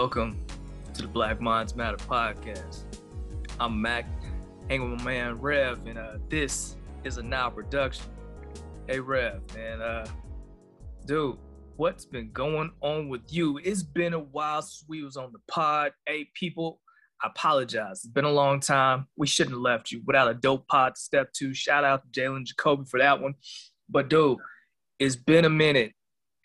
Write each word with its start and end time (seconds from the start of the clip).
Welcome 0.00 0.38
to 0.94 1.02
the 1.02 1.08
Black 1.08 1.40
Minds 1.40 1.74
Matter 1.74 1.96
podcast. 1.96 2.84
I'm 3.58 3.82
Mac, 3.82 4.06
hanging 4.70 4.92
with 4.92 5.00
my 5.00 5.12
man 5.12 5.40
Rev, 5.40 5.84
and 5.88 5.98
uh, 5.98 6.18
this 6.28 6.76
is 7.02 7.18
a 7.18 7.22
now 7.24 7.50
production. 7.50 8.06
Hey 8.86 9.00
Rev, 9.00 9.42
man, 9.56 9.82
uh, 9.82 10.06
dude, 11.04 11.36
what's 11.74 12.04
been 12.04 12.30
going 12.30 12.70
on 12.80 13.08
with 13.08 13.22
you? 13.26 13.58
It's 13.64 13.82
been 13.82 14.14
a 14.14 14.20
while 14.20 14.62
since 14.62 14.84
we 14.88 15.02
was 15.02 15.16
on 15.16 15.32
the 15.32 15.40
pod. 15.52 15.90
Hey, 16.06 16.28
people, 16.32 16.80
I 17.20 17.26
apologize. 17.26 18.04
It's 18.04 18.06
been 18.06 18.24
a 18.24 18.30
long 18.30 18.60
time. 18.60 19.08
We 19.16 19.26
shouldn't 19.26 19.56
have 19.56 19.62
left 19.62 19.90
you 19.90 20.00
without 20.06 20.30
a 20.30 20.34
dope 20.34 20.68
pod 20.68 20.96
step 20.96 21.32
two. 21.32 21.52
Shout 21.54 21.82
out 21.82 22.02
to 22.04 22.20
Jalen 22.20 22.44
Jacoby 22.44 22.84
for 22.88 23.00
that 23.00 23.20
one. 23.20 23.34
But 23.90 24.08
dude, 24.08 24.38
it's 25.00 25.16
been 25.16 25.44
a 25.44 25.50
minute. 25.50 25.92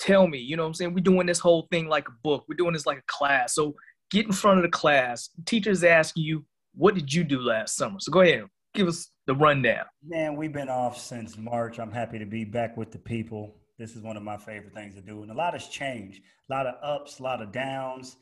Tell 0.03 0.27
me, 0.27 0.37
you 0.37 0.57
know 0.57 0.63
what 0.63 0.67
I'm 0.67 0.73
saying? 0.73 0.93
We're 0.93 0.99
doing 0.99 1.25
this 1.27 1.39
whole 1.39 1.65
thing 1.71 1.87
like 1.87 2.09
a 2.09 2.11
book. 2.25 2.43
We're 2.49 2.57
doing 2.57 2.73
this 2.73 2.85
like 2.85 2.97
a 2.97 3.03
class. 3.07 3.55
So 3.55 3.73
get 4.11 4.25
in 4.25 4.33
front 4.33 4.57
of 4.57 4.63
the 4.63 4.69
class. 4.69 5.29
Teachers 5.45 5.81
ask 5.81 6.17
you, 6.17 6.45
what 6.75 6.93
did 6.93 7.13
you 7.13 7.23
do 7.23 7.39
last 7.39 7.77
summer? 7.77 8.01
So 8.01 8.11
go 8.11 8.19
ahead, 8.19 8.43
give 8.73 8.89
us 8.89 9.11
the 9.27 9.33
rundown. 9.33 9.85
Man, 10.05 10.35
we've 10.35 10.51
been 10.51 10.67
off 10.67 10.99
since 10.99 11.37
March. 11.37 11.79
I'm 11.79 11.89
happy 11.89 12.19
to 12.19 12.25
be 12.25 12.43
back 12.43 12.75
with 12.75 12.91
the 12.91 12.97
people. 12.97 13.55
This 13.79 13.95
is 13.95 14.01
one 14.01 14.17
of 14.17 14.23
my 14.23 14.35
favorite 14.35 14.73
things 14.73 14.95
to 14.95 15.01
do. 15.01 15.21
And 15.21 15.31
a 15.31 15.35
lot 15.35 15.53
has 15.53 15.69
changed. 15.69 16.21
A 16.49 16.53
lot 16.53 16.67
of 16.67 16.75
ups, 16.83 17.19
a 17.19 17.23
lot 17.23 17.41
of 17.41 17.53
downs. 17.53 18.17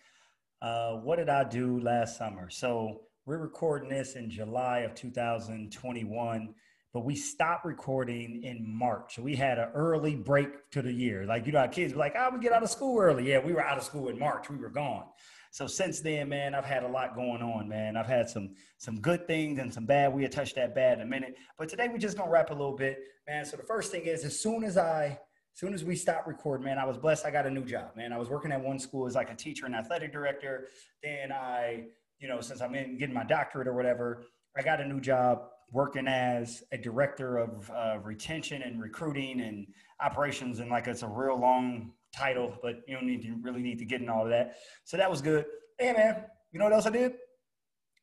Uh, 0.62 0.98
what 0.98 1.16
did 1.16 1.30
I 1.30 1.44
do 1.44 1.80
last 1.80 2.16
summer? 2.16 2.52
So 2.52 3.02
we're 3.26 3.40
recording 3.40 3.90
this 3.90 4.14
in 4.14 4.30
July 4.30 4.82
of 4.82 4.94
2021, 4.94 6.54
but 6.94 7.06
we 7.06 7.16
stopped 7.16 7.66
recording 7.66 8.44
in 8.44 8.66
March. 8.68 9.18
We 9.18 9.36
had 9.36 9.58
an 9.58 9.70
early 9.74 10.16
break 10.16 10.70
to 10.72 10.82
the 10.82 10.92
year. 10.92 11.26
Like, 11.26 11.46
you 11.46 11.54
know, 11.54 11.60
our 11.60 11.68
kids 11.68 11.94
were 11.94 12.00
like, 12.00 12.16
oh, 12.18 12.30
we 12.34 12.40
get 12.40 12.52
out 12.52 12.64
of 12.64 12.70
school 12.70 13.00
early. 13.00 13.30
Yeah, 13.30 13.40
we 13.40 13.54
were 13.54 13.64
out 13.64 13.78
of 13.78 13.84
school 13.84 14.10
in 14.10 14.20
March. 14.20 14.50
We 14.50 14.58
were 14.58 14.70
gone. 14.70 15.06
So 15.52 15.68
since 15.68 16.00
then, 16.00 16.30
man, 16.30 16.56
I've 16.56 16.66
had 16.66 16.84
a 16.84 16.88
lot 16.88 17.16
going 17.16 17.42
on, 17.42 17.68
man. 17.68 17.98
I've 17.98 18.08
had 18.08 18.30
some 18.30 18.56
some 18.78 19.00
good 19.02 19.28
things 19.28 19.60
and 19.60 19.74
some 19.74 19.86
bad. 19.86 20.14
We'll 20.14 20.30
touch 20.30 20.54
that 20.56 20.74
bad 20.74 21.00
in 21.00 21.02
a 21.02 21.10
minute. 21.10 21.36
But 21.58 21.68
today 21.68 21.90
we're 21.90 21.98
just 21.98 22.18
gonna 22.18 22.32
wrap 22.32 22.52
a 22.52 22.54
little 22.54 22.76
bit, 22.76 23.00
man. 23.28 23.44
So 23.46 23.58
the 23.58 23.64
first 23.64 23.92
thing 23.92 24.04
is 24.04 24.24
as 24.24 24.40
soon 24.40 24.64
as 24.64 24.78
I 24.78 25.06
as 25.54 25.60
soon 25.60 25.74
as 25.74 25.84
we 25.84 25.98
stopped 25.98 26.28
recording, 26.28 26.66
man, 26.66 26.78
I 26.78 26.86
was 26.86 26.98
blessed. 26.98 27.26
I 27.26 27.32
got 27.32 27.46
a 27.46 27.52
new 27.52 27.66
job, 27.66 27.98
man. 27.98 28.14
I 28.14 28.18
was 28.18 28.30
working 28.30 28.54
at 28.54 28.64
one 28.64 28.80
school 28.80 29.06
as 29.08 29.16
like 29.16 29.30
a 29.30 29.36
teacher 29.36 29.66
and 29.66 29.76
athletic 29.76 30.14
director. 30.14 30.68
Then 31.04 31.34
I, 31.34 31.88
you 32.20 32.30
know, 32.30 32.40
since 32.40 32.62
I'm 32.62 32.74
in 32.74 32.98
getting 32.98 33.14
my 33.14 33.26
doctorate 33.26 33.68
or 33.68 33.74
whatever, 33.74 34.24
I 34.58 34.62
got 34.62 34.80
a 34.80 34.88
new 34.88 35.02
job 35.02 35.50
working 35.72 36.08
as 36.08 36.64
a 36.72 36.78
director 36.78 37.38
of 37.38 37.70
uh, 37.72 37.98
retention 38.04 38.62
and 38.62 38.82
recruiting 38.82 39.42
and 39.42 39.68
operations. 40.02 40.60
And 40.60 40.70
like 40.70 40.88
it's 40.88 41.04
a 41.04 41.08
real 41.08 41.40
long 41.40 41.92
title, 42.16 42.58
but 42.62 42.82
you 42.88 42.96
don't 42.96 43.06
need 43.06 43.22
to 43.24 43.36
really 43.42 43.62
need 43.62 43.80
to 43.80 43.86
get 43.86 44.02
in 44.02 44.10
all 44.10 44.24
of 44.24 44.30
that. 44.30 44.58
So 44.84 44.98
that 44.98 45.10
was 45.10 45.22
good. 45.22 45.46
Hey 45.80 45.94
man, 45.94 46.26
you 46.52 46.60
know 46.60 46.66
what 46.66 46.74
else 46.74 46.86
I 46.86 46.92
did? 46.92 47.14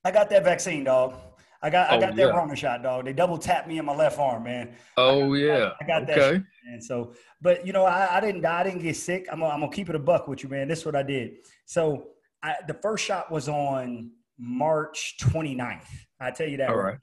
I 0.05 0.11
got 0.11 0.31
that 0.31 0.45
vaccine, 0.45 0.85
dog. 0.85 1.15
I 1.61 1.71
got 1.71 1.91
oh, 1.91 1.97
I 1.97 2.01
got 2.01 2.17
yeah. 2.17 2.27
that 2.27 2.35
Rona 2.35 2.55
shot, 2.55 2.83
dog. 2.83 3.05
They 3.05 3.13
double 3.13 3.37
tapped 3.37 3.67
me 3.67 3.79
in 3.79 3.85
my 3.85 3.95
left 3.95 4.19
arm, 4.19 4.45
man. 4.45 4.75
Oh 4.97 5.35
I, 5.35 5.39
yeah, 5.39 5.71
I, 5.81 5.85
I 5.85 5.87
got 5.87 6.07
that. 6.07 6.19
Okay. 6.19 6.43
And 6.71 6.83
so, 6.83 7.13
but 7.43 7.67
you 7.67 7.73
know, 7.73 7.85
I, 7.85 8.17
I 8.17 8.21
didn't 8.21 8.43
die. 8.43 8.61
I 8.61 8.63
didn't 8.63 8.83
get 8.83 8.97
sick. 8.97 9.27
I'm 9.31 9.41
gonna, 9.41 9.53
I'm 9.53 9.61
gonna 9.61 9.73
keep 9.73 9.91
it 9.91 9.97
a 9.97 9.99
buck 9.99 10.29
with 10.29 10.43
you, 10.43 10.49
man. 10.49 10.69
This 10.69 10.81
is 10.81 10.87
what 10.87 10.95
I 10.95 11.03
did. 11.03 11.39
So 11.67 12.11
I, 12.43 12.55
the 12.67 12.75
first 12.75 13.05
shot 13.05 13.31
was 13.31 13.49
on 13.49 14.13
March 14.39 15.17
29th. 15.21 15.83
I 16.21 16.31
tell 16.31 16.49
you 16.49 16.59
that. 16.59 16.71
All 16.71 16.77
right. 16.77 16.99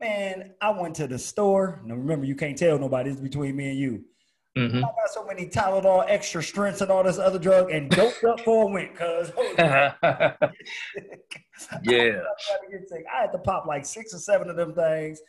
Man, 0.00 0.54
I 0.60 0.70
went 0.70 0.94
to 0.96 1.06
the 1.06 1.18
store. 1.18 1.80
Now 1.84 1.94
remember, 1.94 2.24
you 2.24 2.36
can't 2.36 2.56
tell 2.56 2.78
nobody. 2.78 3.10
It's 3.10 3.20
between 3.20 3.56
me 3.56 3.70
and 3.70 3.78
you. 3.78 4.04
Mm-hmm. 4.56 4.78
I 4.78 4.80
got 4.80 5.10
so 5.12 5.24
many 5.24 5.46
Tylenol, 5.46 6.04
extra 6.08 6.42
strengths, 6.42 6.80
and 6.80 6.90
all 6.90 7.04
this 7.04 7.18
other 7.18 7.38
drug, 7.38 7.70
and 7.70 7.90
doped 7.90 8.24
up 8.24 8.40
for 8.40 8.64
a 8.64 8.72
win, 8.72 8.88
cuz. 8.94 9.30
yeah. 9.58 9.94
I 10.02 10.34
had 13.20 13.32
to 13.32 13.38
pop 13.38 13.66
like 13.66 13.86
six 13.86 14.14
or 14.14 14.18
seven 14.18 14.50
of 14.50 14.56
them 14.56 14.74
things. 14.74 15.20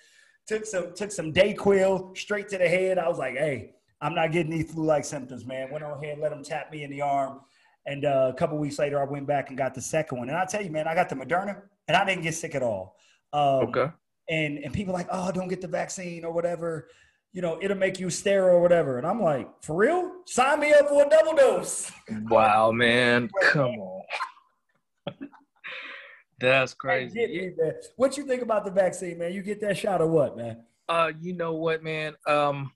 Took 0.48 0.66
some 0.66 0.96
took 0.96 1.12
some 1.12 1.32
Dayquil 1.32 2.18
straight 2.18 2.50
to 2.50 2.58
the 2.58 2.68
head. 2.68 2.98
I 2.98 3.08
was 3.08 3.20
like, 3.20 3.36
hey, 3.36 3.76
I'm 4.02 4.16
not 4.16 4.32
getting 4.32 4.52
these 4.52 4.72
flu-like 4.72 5.06
symptoms, 5.06 5.46
man. 5.46 5.70
Went 5.72 5.84
on 5.84 6.04
ahead, 6.04 6.20
let 6.20 6.32
them 6.32 6.44
tap 6.44 6.72
me 6.72 6.84
in 6.84 6.90
the 6.90 7.02
arm. 7.02 7.42
And 7.86 8.06
uh, 8.06 8.32
a 8.34 8.38
couple 8.38 8.58
weeks 8.58 8.80
later, 8.80 9.02
I 9.02 9.06
went 9.06 9.28
back 9.28 9.50
and 9.50 9.58
got 9.58 9.74
the 9.74 9.82
second 9.82 10.18
one. 10.18 10.30
And 10.30 10.38
I 10.38 10.46
tell 10.46 10.64
you, 10.64 10.72
man, 10.72 10.88
I 10.88 10.96
got 10.96 11.10
the 11.10 11.16
Moderna, 11.16 11.62
and 11.88 11.98
I 11.98 12.06
didn't 12.06 12.24
get 12.24 12.36
sick 12.36 12.56
at 12.56 12.64
all. 12.64 12.96
Um, 13.32 13.70
okay. 13.70 13.92
And 14.30 14.60
and 14.60 14.74
people 14.74 14.94
like, 14.94 15.08
oh, 15.12 15.32
don't 15.32 15.48
get 15.48 15.62
the 15.62 15.68
vaccine 15.68 16.24
or 16.24 16.32
whatever. 16.32 16.88
You 17.32 17.42
know, 17.42 17.60
it'll 17.62 17.78
make 17.78 18.00
you 18.00 18.10
sterile 18.10 18.58
or 18.58 18.62
whatever. 18.62 18.98
And 18.98 19.06
I'm 19.06 19.22
like, 19.22 19.48
for 19.64 19.76
real? 19.76 20.12
Sign 20.26 20.60
me 20.60 20.74
up 20.74 20.90
for 20.90 21.06
a 21.06 21.10
double 21.10 21.36
dose. 21.36 21.92
Wow, 22.30 22.72
man, 22.72 23.30
come 23.42 23.72
on. 23.72 24.02
That's 26.40 26.74
crazy. 26.74 27.16
Me, 27.16 27.52
what 27.98 28.18
you 28.18 28.26
think 28.26 28.42
about 28.42 28.66
the 28.66 28.72
vaccine, 28.72 29.18
man? 29.18 29.34
You 29.34 29.44
get 29.44 29.60
that 29.62 29.78
shot 29.78 30.02
or 30.02 30.08
what, 30.08 30.38
man? 30.38 30.64
Uh, 30.88 31.12
you 31.20 31.34
know 31.34 31.54
what, 31.54 31.84
man? 31.84 32.16
Um, 32.26 32.72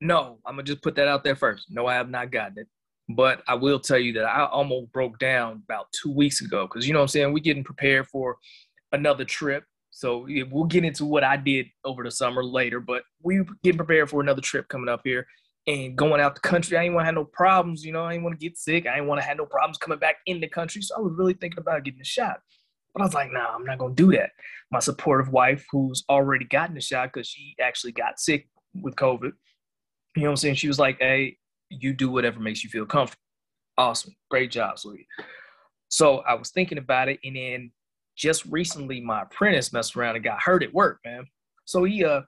no, 0.00 0.38
I'm 0.44 0.54
gonna 0.54 0.64
just 0.64 0.82
put 0.82 0.96
that 0.96 1.06
out 1.08 1.22
there 1.22 1.36
first. 1.36 1.66
No, 1.70 1.86
I 1.86 1.94
have 1.94 2.10
not 2.10 2.32
gotten 2.32 2.58
it. 2.58 2.68
But 3.08 3.42
I 3.46 3.54
will 3.54 3.78
tell 3.78 3.98
you 3.98 4.12
that 4.14 4.24
I 4.24 4.46
almost 4.46 4.92
broke 4.92 5.18
down 5.18 5.62
about 5.64 5.86
two 5.92 6.10
weeks 6.10 6.40
ago 6.40 6.66
because 6.66 6.86
you 6.86 6.92
know 6.92 7.00
what 7.00 7.04
I'm 7.04 7.08
saying. 7.08 7.32
We're 7.32 7.40
getting 7.40 7.64
prepared 7.64 8.08
for 8.08 8.36
another 8.92 9.24
trip. 9.24 9.64
So 9.94 10.26
we'll 10.50 10.64
get 10.64 10.84
into 10.84 11.04
what 11.04 11.22
I 11.22 11.36
did 11.36 11.66
over 11.84 12.02
the 12.02 12.10
summer 12.10 12.42
later, 12.42 12.80
but 12.80 13.02
we 13.22 13.42
getting 13.62 13.76
prepared 13.76 14.08
for 14.08 14.22
another 14.22 14.40
trip 14.40 14.66
coming 14.68 14.88
up 14.88 15.02
here 15.04 15.26
and 15.66 15.94
going 15.94 16.20
out 16.20 16.34
the 16.34 16.40
country. 16.40 16.78
I 16.78 16.84
ain't 16.84 16.94
want 16.94 17.02
to 17.02 17.06
have 17.06 17.14
no 17.14 17.26
problems, 17.26 17.84
you 17.84 17.92
know. 17.92 18.04
I 18.04 18.14
ain't 18.14 18.22
want 18.22 18.38
to 18.38 18.44
get 18.44 18.56
sick. 18.56 18.86
I 18.86 18.96
ain't 18.96 19.06
want 19.06 19.20
to 19.20 19.26
have 19.26 19.36
no 19.36 19.44
problems 19.44 19.76
coming 19.76 19.98
back 19.98 20.16
in 20.24 20.40
the 20.40 20.48
country. 20.48 20.80
So 20.80 20.96
I 20.96 21.00
was 21.00 21.12
really 21.14 21.34
thinking 21.34 21.60
about 21.60 21.84
getting 21.84 22.00
a 22.00 22.04
shot. 22.04 22.40
But 22.94 23.02
I 23.02 23.04
was 23.04 23.14
like, 23.14 23.32
nah, 23.32 23.54
I'm 23.54 23.64
not 23.64 23.78
gonna 23.78 23.94
do 23.94 24.12
that. 24.12 24.30
My 24.70 24.78
supportive 24.78 25.30
wife, 25.30 25.64
who's 25.70 26.04
already 26.08 26.46
gotten 26.46 26.74
the 26.74 26.80
shot 26.80 27.12
because 27.12 27.28
she 27.28 27.54
actually 27.60 27.92
got 27.92 28.18
sick 28.18 28.48
with 28.74 28.96
COVID, 28.96 29.32
you 30.16 30.22
know 30.22 30.28
what 30.28 30.30
I'm 30.30 30.36
saying? 30.36 30.54
She 30.56 30.68
was 30.68 30.78
like, 30.78 30.98
hey, 31.00 31.36
you 31.68 31.92
do 31.92 32.10
whatever 32.10 32.40
makes 32.40 32.64
you 32.64 32.70
feel 32.70 32.86
comfortable. 32.86 33.20
Awesome. 33.78 34.14
Great 34.30 34.50
job, 34.50 34.78
sweetie. 34.78 35.06
So 35.88 36.18
I 36.18 36.34
was 36.34 36.50
thinking 36.50 36.78
about 36.78 37.08
it, 37.08 37.20
and 37.24 37.36
then 37.36 37.72
just 38.16 38.44
recently 38.46 39.00
my 39.00 39.22
apprentice 39.22 39.72
messed 39.72 39.96
around 39.96 40.16
and 40.16 40.24
got 40.24 40.42
hurt 40.42 40.62
at 40.62 40.74
work, 40.74 41.00
man. 41.04 41.26
So 41.64 41.84
he 41.84 42.04
uh 42.04 42.22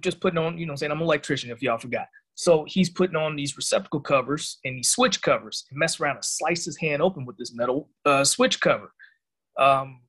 just 0.00 0.20
putting 0.20 0.38
on, 0.38 0.58
you 0.58 0.66
know 0.66 0.72
I'm 0.72 0.76
saying? 0.76 0.92
I'm 0.92 0.98
an 0.98 1.04
electrician 1.04 1.50
if 1.50 1.62
y'all 1.62 1.78
forgot. 1.78 2.06
So 2.34 2.64
he's 2.66 2.88
putting 2.88 3.16
on 3.16 3.36
these 3.36 3.56
receptacle 3.56 4.00
covers 4.00 4.58
and 4.64 4.78
these 4.78 4.88
switch 4.88 5.20
covers 5.20 5.66
and 5.70 5.78
mess 5.78 6.00
around 6.00 6.16
and 6.16 6.24
slice 6.24 6.64
his 6.64 6.78
hand 6.78 7.02
open 7.02 7.26
with 7.26 7.36
this 7.36 7.54
metal 7.54 7.90
uh, 8.06 8.24
switch 8.24 8.60
cover 8.60 8.92
um, 9.58 10.00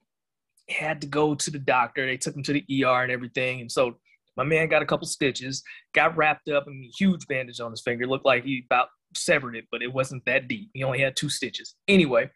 had 0.70 1.02
to 1.02 1.08
go 1.08 1.36
to 1.36 1.52
the 1.52 1.60
doctor. 1.60 2.06
They 2.06 2.18
took 2.18 2.36
him 2.36 2.44
to 2.44 2.54
the 2.54 2.86
ER 2.86 3.04
and 3.04 3.12
everything. 3.12 3.62
And 3.62 3.72
so 3.72 3.98
my 4.38 4.44
man 4.44 4.70
got 4.70 4.82
a 4.82 4.86
couple 4.86 5.06
stitches, 5.08 5.64
got 5.94 6.16
wrapped 6.16 6.50
up 6.50 6.68
in 6.68 6.74
a 6.74 6.92
huge 6.98 7.28
bandage 7.28 7.60
on 7.60 7.72
his 7.72 7.82
finger. 7.82 8.08
Looked 8.08 8.26
like 8.26 8.44
he 8.44 8.64
about 8.66 8.88
severed 9.16 9.56
it, 9.56 9.66
but 9.72 9.84
it 9.84 9.94
wasn't 9.94 10.26
that 10.26 10.48
deep. 10.48 10.70
He 10.74 10.84
only 10.84 11.00
had 11.00 11.16
two 11.16 11.30
stitches. 11.30 11.76
Anyway, 11.88 12.30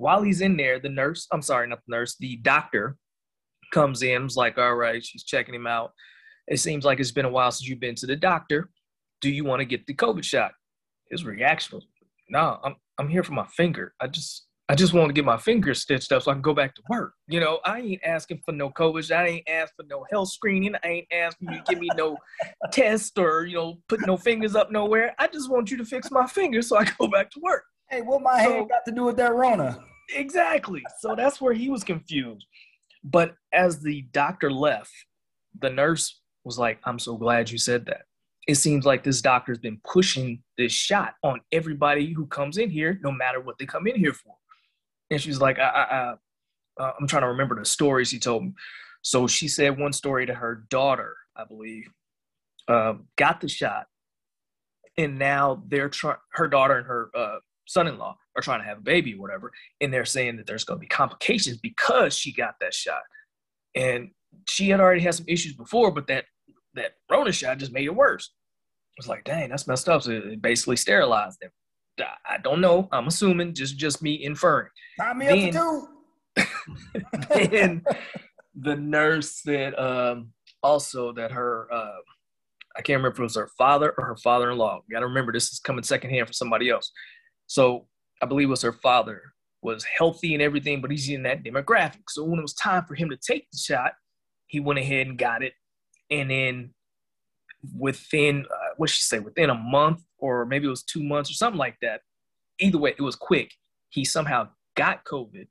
while 0.00 0.22
he's 0.22 0.40
in 0.40 0.56
there, 0.56 0.80
the 0.80 0.88
nurse, 0.88 1.26
I'm 1.30 1.42
sorry, 1.42 1.68
not 1.68 1.80
the 1.86 1.94
nurse, 1.94 2.16
the 2.18 2.36
doctor 2.36 2.96
comes 3.72 4.02
in, 4.02 4.24
was 4.24 4.36
like, 4.36 4.56
all 4.56 4.74
right, 4.74 5.04
she's 5.04 5.24
checking 5.24 5.54
him 5.54 5.66
out. 5.66 5.92
It 6.48 6.58
seems 6.58 6.84
like 6.84 7.00
it's 7.00 7.12
been 7.12 7.26
a 7.26 7.30
while 7.30 7.52
since 7.52 7.68
you've 7.68 7.80
been 7.80 7.94
to 7.96 8.06
the 8.06 8.16
doctor. 8.16 8.70
Do 9.20 9.30
you 9.30 9.44
want 9.44 9.60
to 9.60 9.66
get 9.66 9.86
the 9.86 9.94
COVID 9.94 10.24
shot? 10.24 10.52
His 11.10 11.24
reaction 11.24 11.76
was, 11.76 11.86
no, 12.30 12.58
I'm 12.64 12.76
I'm 12.98 13.08
here 13.08 13.22
for 13.22 13.32
my 13.32 13.46
finger. 13.48 13.92
I 14.00 14.06
just 14.06 14.46
I 14.70 14.74
just 14.74 14.94
want 14.94 15.08
to 15.08 15.12
get 15.12 15.24
my 15.24 15.36
finger 15.36 15.74
stitched 15.74 16.12
up 16.12 16.22
so 16.22 16.30
I 16.30 16.34
can 16.34 16.42
go 16.42 16.54
back 16.54 16.74
to 16.76 16.82
work. 16.88 17.14
You 17.26 17.40
know, 17.40 17.58
I 17.64 17.80
ain't 17.80 18.04
asking 18.04 18.40
for 18.44 18.52
no 18.52 18.70
COVID. 18.70 19.14
I 19.14 19.26
ain't 19.26 19.48
asked 19.48 19.74
for 19.76 19.84
no 19.88 20.06
health 20.10 20.30
screening. 20.30 20.76
I 20.82 20.88
ain't 20.88 21.08
asking 21.12 21.50
you 21.50 21.58
to 21.58 21.64
give 21.68 21.78
me 21.78 21.88
no 21.96 22.16
test 22.72 23.18
or, 23.18 23.46
you 23.46 23.56
know, 23.56 23.78
put 23.88 24.06
no 24.06 24.16
fingers 24.16 24.54
up 24.54 24.70
nowhere. 24.70 25.14
I 25.18 25.26
just 25.26 25.50
want 25.50 25.70
you 25.70 25.76
to 25.78 25.84
fix 25.84 26.10
my 26.10 26.26
finger 26.26 26.62
so 26.62 26.78
I 26.78 26.84
can 26.84 26.94
go 27.00 27.08
back 27.08 27.30
to 27.32 27.40
work. 27.40 27.64
Hey, 27.90 28.02
what 28.02 28.22
my 28.22 28.44
so, 28.44 28.52
hand 28.52 28.68
got 28.68 28.84
to 28.86 28.92
do 28.92 29.02
with 29.02 29.16
that 29.16 29.34
Rona? 29.34 29.82
Exactly. 30.14 30.82
So 31.00 31.14
that's 31.14 31.40
where 31.40 31.52
he 31.52 31.68
was 31.70 31.84
confused. 31.84 32.46
But 33.02 33.34
as 33.52 33.80
the 33.80 34.02
doctor 34.12 34.50
left, 34.50 34.92
the 35.58 35.70
nurse 35.70 36.20
was 36.44 36.58
like, 36.58 36.78
I'm 36.84 36.98
so 36.98 37.16
glad 37.16 37.50
you 37.50 37.58
said 37.58 37.86
that. 37.86 38.02
It 38.46 38.56
seems 38.56 38.84
like 38.84 39.04
this 39.04 39.20
doctor's 39.20 39.58
been 39.58 39.80
pushing 39.84 40.42
this 40.58 40.72
shot 40.72 41.14
on 41.22 41.40
everybody 41.52 42.12
who 42.12 42.26
comes 42.26 42.58
in 42.58 42.70
here, 42.70 42.98
no 43.02 43.12
matter 43.12 43.40
what 43.40 43.58
they 43.58 43.66
come 43.66 43.86
in 43.86 43.96
here 43.96 44.12
for 44.12 44.34
and 45.10 45.20
she's 45.20 45.40
like, 45.40 45.58
I, 45.58 45.68
I, 45.68 45.82
I, 45.82 46.14
uh, 46.82 46.92
I'm 46.98 47.06
trying 47.06 47.22
to 47.22 47.28
remember 47.28 47.58
the 47.58 47.64
stories 47.64 48.10
he 48.10 48.18
told 48.18 48.44
me. 48.44 48.52
So 49.02 49.26
she 49.26 49.48
said 49.48 49.78
one 49.78 49.92
story 49.92 50.26
to 50.26 50.34
her 50.34 50.64
daughter, 50.70 51.16
I 51.36 51.44
believe, 51.44 51.90
uh, 52.68 52.94
got 53.16 53.40
the 53.40 53.48
shot, 53.48 53.86
and 54.96 55.18
now 55.18 55.62
they're 55.68 55.88
trying. 55.88 56.18
Her 56.32 56.48
daughter 56.48 56.76
and 56.76 56.86
her 56.86 57.10
uh, 57.14 57.38
son-in-law 57.66 58.16
are 58.36 58.42
trying 58.42 58.60
to 58.60 58.66
have 58.66 58.78
a 58.78 58.82
baby, 58.82 59.14
or 59.14 59.20
whatever, 59.20 59.52
and 59.80 59.92
they're 59.92 60.04
saying 60.04 60.36
that 60.36 60.46
there's 60.46 60.64
going 60.64 60.78
to 60.78 60.80
be 60.80 60.88
complications 60.88 61.58
because 61.58 62.16
she 62.16 62.32
got 62.32 62.54
that 62.60 62.74
shot, 62.74 63.02
and 63.74 64.10
she 64.48 64.68
had 64.68 64.80
already 64.80 65.00
had 65.00 65.14
some 65.14 65.26
issues 65.28 65.54
before, 65.54 65.90
but 65.90 66.06
that 66.06 66.24
that 66.74 66.92
Rona 67.10 67.32
shot 67.32 67.58
just 67.58 67.72
made 67.72 67.86
it 67.86 67.94
worse. 67.94 68.30
It's 68.96 69.08
like, 69.08 69.24
dang, 69.24 69.48
that's 69.48 69.66
messed 69.66 69.88
up. 69.88 70.02
So 70.02 70.10
it 70.10 70.42
basically 70.42 70.76
sterilized 70.76 71.40
them 71.40 71.50
I 72.26 72.38
don't 72.42 72.60
know. 72.60 72.88
I'm 72.92 73.06
assuming 73.06 73.54
just 73.54 73.76
just 73.76 74.02
me 74.02 74.24
inferring. 74.24 74.68
Time 74.98 75.18
me 75.18 75.26
then, 75.26 75.56
up 75.56 75.88
for 76.36 76.44
two. 76.44 77.46
then 77.50 77.84
the 78.54 78.76
nurse 78.76 79.42
said 79.42 79.74
um, 79.78 80.32
also 80.62 81.12
that 81.12 81.32
her 81.32 81.68
uh, 81.72 81.98
I 82.76 82.82
can't 82.82 82.98
remember 82.98 83.14
if 83.14 83.18
it 83.18 83.22
was 83.22 83.36
her 83.36 83.50
father 83.58 83.94
or 83.98 84.06
her 84.06 84.16
father-in-law. 84.16 84.82
You 84.88 84.94
got 84.94 85.00
to 85.00 85.06
remember 85.06 85.32
this 85.32 85.52
is 85.52 85.58
coming 85.58 85.82
secondhand 85.82 86.26
from 86.26 86.34
somebody 86.34 86.70
else. 86.70 86.92
So 87.46 87.86
I 88.20 88.26
believe 88.26 88.48
it 88.48 88.50
was 88.50 88.62
her 88.62 88.72
father 88.72 89.22
was 89.62 89.84
healthy 89.84 90.34
and 90.34 90.42
everything, 90.42 90.80
but 90.80 90.90
he's 90.90 91.08
in 91.08 91.22
that 91.24 91.42
demographic. 91.42 92.02
So 92.08 92.24
when 92.24 92.38
it 92.38 92.42
was 92.42 92.54
time 92.54 92.84
for 92.86 92.94
him 92.94 93.10
to 93.10 93.16
take 93.16 93.50
the 93.50 93.58
shot, 93.58 93.92
he 94.46 94.58
went 94.58 94.78
ahead 94.78 95.06
and 95.06 95.18
got 95.18 95.42
it. 95.42 95.52
And 96.10 96.30
then 96.30 96.74
within, 97.76 98.46
uh, 98.50 98.74
what 98.78 98.90
she 98.90 99.02
say, 99.02 99.18
within 99.18 99.50
a 99.50 99.54
month 99.54 100.02
or 100.20 100.46
maybe 100.46 100.66
it 100.66 100.70
was 100.70 100.82
two 100.82 101.02
months 101.02 101.30
or 101.30 101.34
something 101.34 101.58
like 101.58 101.76
that. 101.82 102.00
Either 102.58 102.78
way, 102.78 102.94
it 102.96 103.02
was 103.02 103.16
quick. 103.16 103.52
He 103.88 104.04
somehow 104.04 104.48
got 104.76 105.04
COVID, 105.04 105.46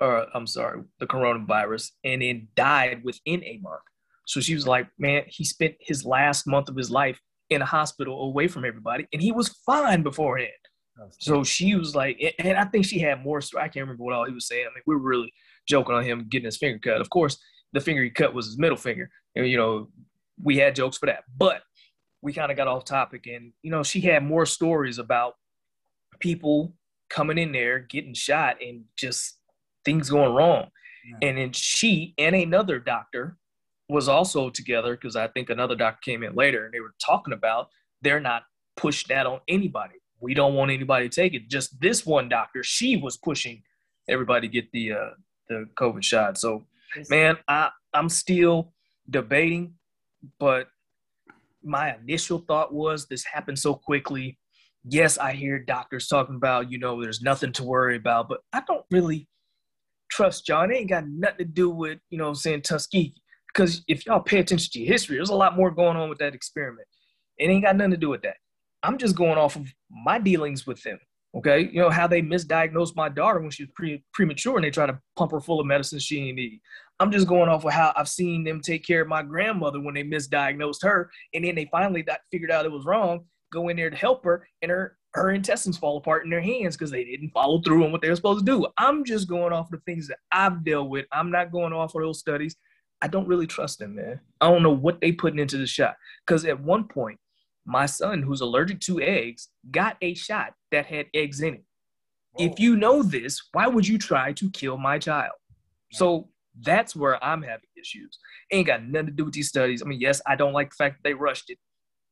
or 0.00 0.26
I'm 0.34 0.46
sorry, 0.46 0.82
the 0.98 1.06
coronavirus, 1.06 1.90
and 2.04 2.22
then 2.22 2.48
died 2.54 3.02
within 3.04 3.42
a 3.44 3.58
month. 3.62 3.82
So 4.26 4.40
she 4.40 4.54
was 4.54 4.66
like, 4.66 4.88
man, 4.98 5.24
he 5.26 5.44
spent 5.44 5.74
his 5.80 6.04
last 6.04 6.46
month 6.46 6.68
of 6.68 6.76
his 6.76 6.90
life 6.90 7.20
in 7.50 7.62
a 7.62 7.66
hospital 7.66 8.22
away 8.22 8.48
from 8.48 8.64
everybody, 8.64 9.06
and 9.12 9.22
he 9.22 9.32
was 9.32 9.48
fine 9.64 10.02
beforehand. 10.02 10.50
So 11.18 11.44
she 11.44 11.74
was 11.74 11.94
like, 11.94 12.34
and 12.38 12.56
I 12.56 12.64
think 12.64 12.86
she 12.86 12.98
had 12.98 13.22
more. 13.22 13.40
I 13.58 13.68
can't 13.68 13.84
remember 13.84 14.04
what 14.04 14.14
all 14.14 14.24
he 14.24 14.32
was 14.32 14.46
saying. 14.46 14.66
I 14.66 14.74
mean, 14.74 14.82
we 14.86 14.94
were 14.94 15.02
really 15.02 15.32
joking 15.68 15.94
on 15.94 16.04
him 16.04 16.26
getting 16.30 16.46
his 16.46 16.56
finger 16.56 16.78
cut. 16.78 17.00
Of 17.00 17.10
course, 17.10 17.38
the 17.72 17.80
finger 17.80 18.02
he 18.02 18.10
cut 18.10 18.34
was 18.34 18.46
his 18.46 18.58
middle 18.58 18.76
finger. 18.76 19.10
And, 19.34 19.46
you 19.46 19.56
know, 19.56 19.88
we 20.42 20.56
had 20.56 20.74
jokes 20.74 20.98
for 20.98 21.06
that. 21.06 21.24
But 21.36 21.62
we 22.22 22.32
kind 22.32 22.50
of 22.50 22.56
got 22.56 22.68
off 22.68 22.84
topic. 22.84 23.26
And, 23.26 23.52
you 23.62 23.70
know, 23.70 23.82
she 23.82 24.00
had 24.00 24.24
more 24.24 24.46
stories 24.46 24.98
about 24.98 25.34
people 26.18 26.74
coming 27.10 27.38
in 27.38 27.52
there, 27.52 27.80
getting 27.80 28.14
shot, 28.14 28.56
and 28.62 28.84
just 28.96 29.38
things 29.84 30.10
going 30.10 30.34
wrong. 30.34 30.68
Yeah. 31.08 31.28
And 31.28 31.38
then 31.38 31.52
she 31.52 32.14
and 32.18 32.34
another 32.34 32.78
doctor 32.78 33.36
was 33.88 34.08
also 34.08 34.50
together 34.50 34.96
because 34.96 35.14
I 35.14 35.28
think 35.28 35.50
another 35.50 35.76
doctor 35.76 36.00
came 36.02 36.24
in 36.24 36.34
later 36.34 36.64
and 36.64 36.74
they 36.74 36.80
were 36.80 36.94
talking 37.04 37.32
about 37.32 37.68
they're 38.02 38.20
not 38.20 38.42
pushing 38.76 39.14
that 39.14 39.26
on 39.26 39.40
anybody 39.46 39.94
we 40.20 40.34
don't 40.34 40.54
want 40.54 40.70
anybody 40.70 41.08
to 41.08 41.14
take 41.14 41.34
it. 41.34 41.48
Just 41.48 41.80
this 41.80 42.06
one 42.06 42.28
doctor, 42.28 42.62
she 42.62 42.96
was 42.96 43.16
pushing 43.16 43.62
everybody 44.08 44.48
to 44.48 44.52
get 44.52 44.70
the 44.72 44.92
uh, 44.92 45.10
the 45.48 45.66
COVID 45.78 46.02
shot. 46.02 46.38
So, 46.38 46.66
man, 47.10 47.36
I 47.48 47.70
I'm 47.92 48.08
still 48.08 48.72
debating, 49.08 49.74
but 50.38 50.68
my 51.62 51.96
initial 51.96 52.38
thought 52.46 52.72
was 52.72 53.06
this 53.06 53.24
happened 53.24 53.58
so 53.58 53.74
quickly. 53.74 54.38
Yes, 54.88 55.18
I 55.18 55.32
hear 55.32 55.58
doctors 55.58 56.06
talking 56.06 56.36
about, 56.36 56.70
you 56.70 56.78
know, 56.78 57.02
there's 57.02 57.20
nothing 57.20 57.52
to 57.54 57.64
worry 57.64 57.96
about, 57.96 58.28
but 58.28 58.40
I 58.52 58.62
don't 58.68 58.84
really 58.90 59.28
trust 60.08 60.48
y'all. 60.48 60.70
It 60.70 60.74
ain't 60.74 60.90
got 60.90 61.08
nothing 61.08 61.38
to 61.38 61.44
do 61.44 61.70
with, 61.70 61.98
you 62.10 62.18
know, 62.18 62.34
saying 62.34 62.62
Tuskegee. 62.62 63.14
Because 63.52 63.82
if 63.88 64.06
y'all 64.06 64.20
pay 64.20 64.38
attention 64.38 64.70
to 64.72 64.78
your 64.78 64.92
history, 64.92 65.16
there's 65.16 65.30
a 65.30 65.34
lot 65.34 65.56
more 65.56 65.70
going 65.72 65.96
on 65.96 66.08
with 66.08 66.18
that 66.18 66.34
experiment. 66.34 66.86
It 67.38 67.48
ain't 67.48 67.64
got 67.64 67.76
nothing 67.76 67.92
to 67.92 67.96
do 67.96 68.10
with 68.10 68.22
that. 68.22 68.36
I'm 68.86 68.98
just 68.98 69.16
going 69.16 69.36
off 69.36 69.56
of 69.56 69.66
my 69.90 70.18
dealings 70.20 70.64
with 70.64 70.80
them. 70.84 71.00
Okay, 71.36 71.68
you 71.70 71.80
know 71.80 71.90
how 71.90 72.06
they 72.06 72.22
misdiagnosed 72.22 72.94
my 72.94 73.08
daughter 73.08 73.40
when 73.40 73.50
she 73.50 73.64
was 73.64 73.72
pre- 73.74 74.02
premature, 74.14 74.56
and 74.56 74.64
they 74.64 74.70
try 74.70 74.86
to 74.86 74.98
pump 75.16 75.32
her 75.32 75.40
full 75.40 75.60
of 75.60 75.66
medicine 75.66 75.98
she 75.98 76.20
didn't 76.20 76.36
need. 76.36 76.60
I'm 77.00 77.10
just 77.10 77.26
going 77.26 77.50
off 77.50 77.64
of 77.64 77.72
how 77.72 77.92
I've 77.96 78.08
seen 78.08 78.44
them 78.44 78.60
take 78.60 78.86
care 78.86 79.02
of 79.02 79.08
my 79.08 79.22
grandmother 79.22 79.80
when 79.80 79.94
they 79.94 80.04
misdiagnosed 80.04 80.84
her, 80.84 81.10
and 81.34 81.44
then 81.44 81.56
they 81.56 81.68
finally 81.70 82.02
got 82.02 82.20
figured 82.30 82.52
out 82.52 82.64
it 82.64 82.72
was 82.72 82.86
wrong. 82.86 83.26
Go 83.52 83.68
in 83.68 83.76
there 83.76 83.90
to 83.90 83.96
help 83.96 84.24
her, 84.24 84.46
and 84.62 84.70
her 84.70 84.96
her 85.14 85.30
intestines 85.30 85.78
fall 85.78 85.96
apart 85.96 86.24
in 86.24 86.30
their 86.30 86.40
hands 86.40 86.76
because 86.76 86.90
they 86.90 87.04
didn't 87.04 87.30
follow 87.30 87.60
through 87.62 87.84
on 87.84 87.90
what 87.90 88.02
they 88.02 88.08
were 88.08 88.16
supposed 88.16 88.46
to 88.46 88.52
do. 88.52 88.66
I'm 88.78 89.04
just 89.04 89.28
going 89.28 89.52
off 89.52 89.70
the 89.70 89.80
things 89.84 90.08
that 90.08 90.18
I've 90.30 90.64
dealt 90.64 90.90
with. 90.90 91.06
I'm 91.10 91.30
not 91.30 91.50
going 91.50 91.72
off 91.72 91.94
of 91.94 92.02
those 92.02 92.20
studies. 92.20 92.54
I 93.02 93.08
don't 93.08 93.26
really 93.26 93.46
trust 93.46 93.78
them, 93.78 93.96
man. 93.96 94.20
I 94.40 94.48
don't 94.48 94.62
know 94.62 94.70
what 94.70 95.00
they 95.00 95.12
putting 95.12 95.38
into 95.38 95.58
the 95.58 95.66
shot 95.66 95.96
because 96.26 96.44
at 96.44 96.60
one 96.60 96.84
point 96.84 97.18
my 97.66 97.86
son, 97.86 98.22
who's 98.22 98.40
allergic 98.40 98.80
to 98.80 99.00
eggs, 99.00 99.48
got 99.70 99.96
a 100.00 100.14
shot 100.14 100.54
that 100.70 100.86
had 100.86 101.06
eggs 101.12 101.40
in 101.40 101.54
it. 101.54 101.64
Whoa. 102.32 102.46
If 102.46 102.52
oh. 102.52 102.56
you 102.58 102.76
know 102.76 103.02
this, 103.02 103.42
why 103.52 103.66
would 103.66 103.86
you 103.86 103.98
try 103.98 104.32
to 104.34 104.50
kill 104.50 104.78
my 104.78 104.98
child? 104.98 105.32
So 105.92 106.28
that's 106.60 106.96
where 106.96 107.22
I'm 107.22 107.42
having 107.42 107.68
issues. 107.78 108.18
Ain't 108.52 108.66
got 108.66 108.84
nothing 108.84 109.06
to 109.06 109.12
do 109.12 109.24
with 109.24 109.34
these 109.34 109.48
studies. 109.48 109.82
I 109.82 109.86
mean, 109.86 110.00
yes, 110.00 110.20
I 110.26 110.36
don't 110.36 110.52
like 110.52 110.70
the 110.70 110.76
fact 110.76 110.96
that 110.96 111.08
they 111.08 111.14
rushed 111.14 111.50
it. 111.50 111.58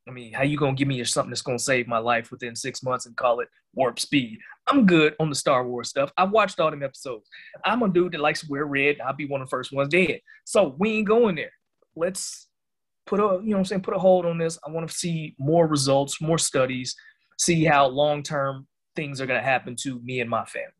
I 0.06 0.10
mean, 0.10 0.34
how 0.34 0.42
you 0.42 0.58
gonna 0.58 0.74
give 0.74 0.88
me 0.88 1.02
something 1.04 1.30
that's 1.30 1.42
gonna 1.42 1.58
save 1.58 1.88
my 1.88 1.98
life 1.98 2.30
within 2.30 2.54
six 2.54 2.82
months 2.82 3.06
and 3.06 3.16
call 3.16 3.40
it 3.40 3.48
warp 3.72 3.98
speed? 3.98 4.38
I'm 4.66 4.84
good 4.84 5.14
on 5.18 5.30
the 5.30 5.34
Star 5.34 5.66
Wars 5.66 5.88
stuff. 5.88 6.12
I've 6.18 6.30
watched 6.30 6.60
all 6.60 6.70
them 6.70 6.82
episodes. 6.82 7.28
I'm 7.64 7.82
a 7.82 7.88
dude 7.88 8.12
that 8.12 8.20
likes 8.20 8.40
to 8.40 8.46
wear 8.50 8.66
red. 8.66 9.00
I'll 9.00 9.14
be 9.14 9.26
one 9.26 9.40
of 9.40 9.48
the 9.48 9.50
first 9.50 9.72
ones 9.72 9.88
dead. 9.88 10.20
So 10.44 10.74
we 10.78 10.98
ain't 10.98 11.08
going 11.08 11.36
there. 11.36 11.52
Let's 11.96 12.48
put 13.06 13.20
a 13.20 13.40
you 13.42 13.50
know 13.50 13.58
I'm 13.58 13.64
saying 13.64 13.82
put 13.82 13.94
a 13.94 13.98
hold 13.98 14.26
on 14.26 14.38
this. 14.38 14.58
I 14.66 14.70
want 14.70 14.88
to 14.88 14.94
see 14.94 15.34
more 15.38 15.66
results, 15.66 16.20
more 16.20 16.38
studies, 16.38 16.94
see 17.38 17.64
how 17.64 17.86
long 17.86 18.22
term 18.22 18.66
things 18.96 19.20
are 19.20 19.26
going 19.26 19.40
to 19.40 19.44
happen 19.44 19.74
to 19.82 20.00
me 20.02 20.20
and 20.20 20.30
my 20.30 20.44
family. 20.44 20.70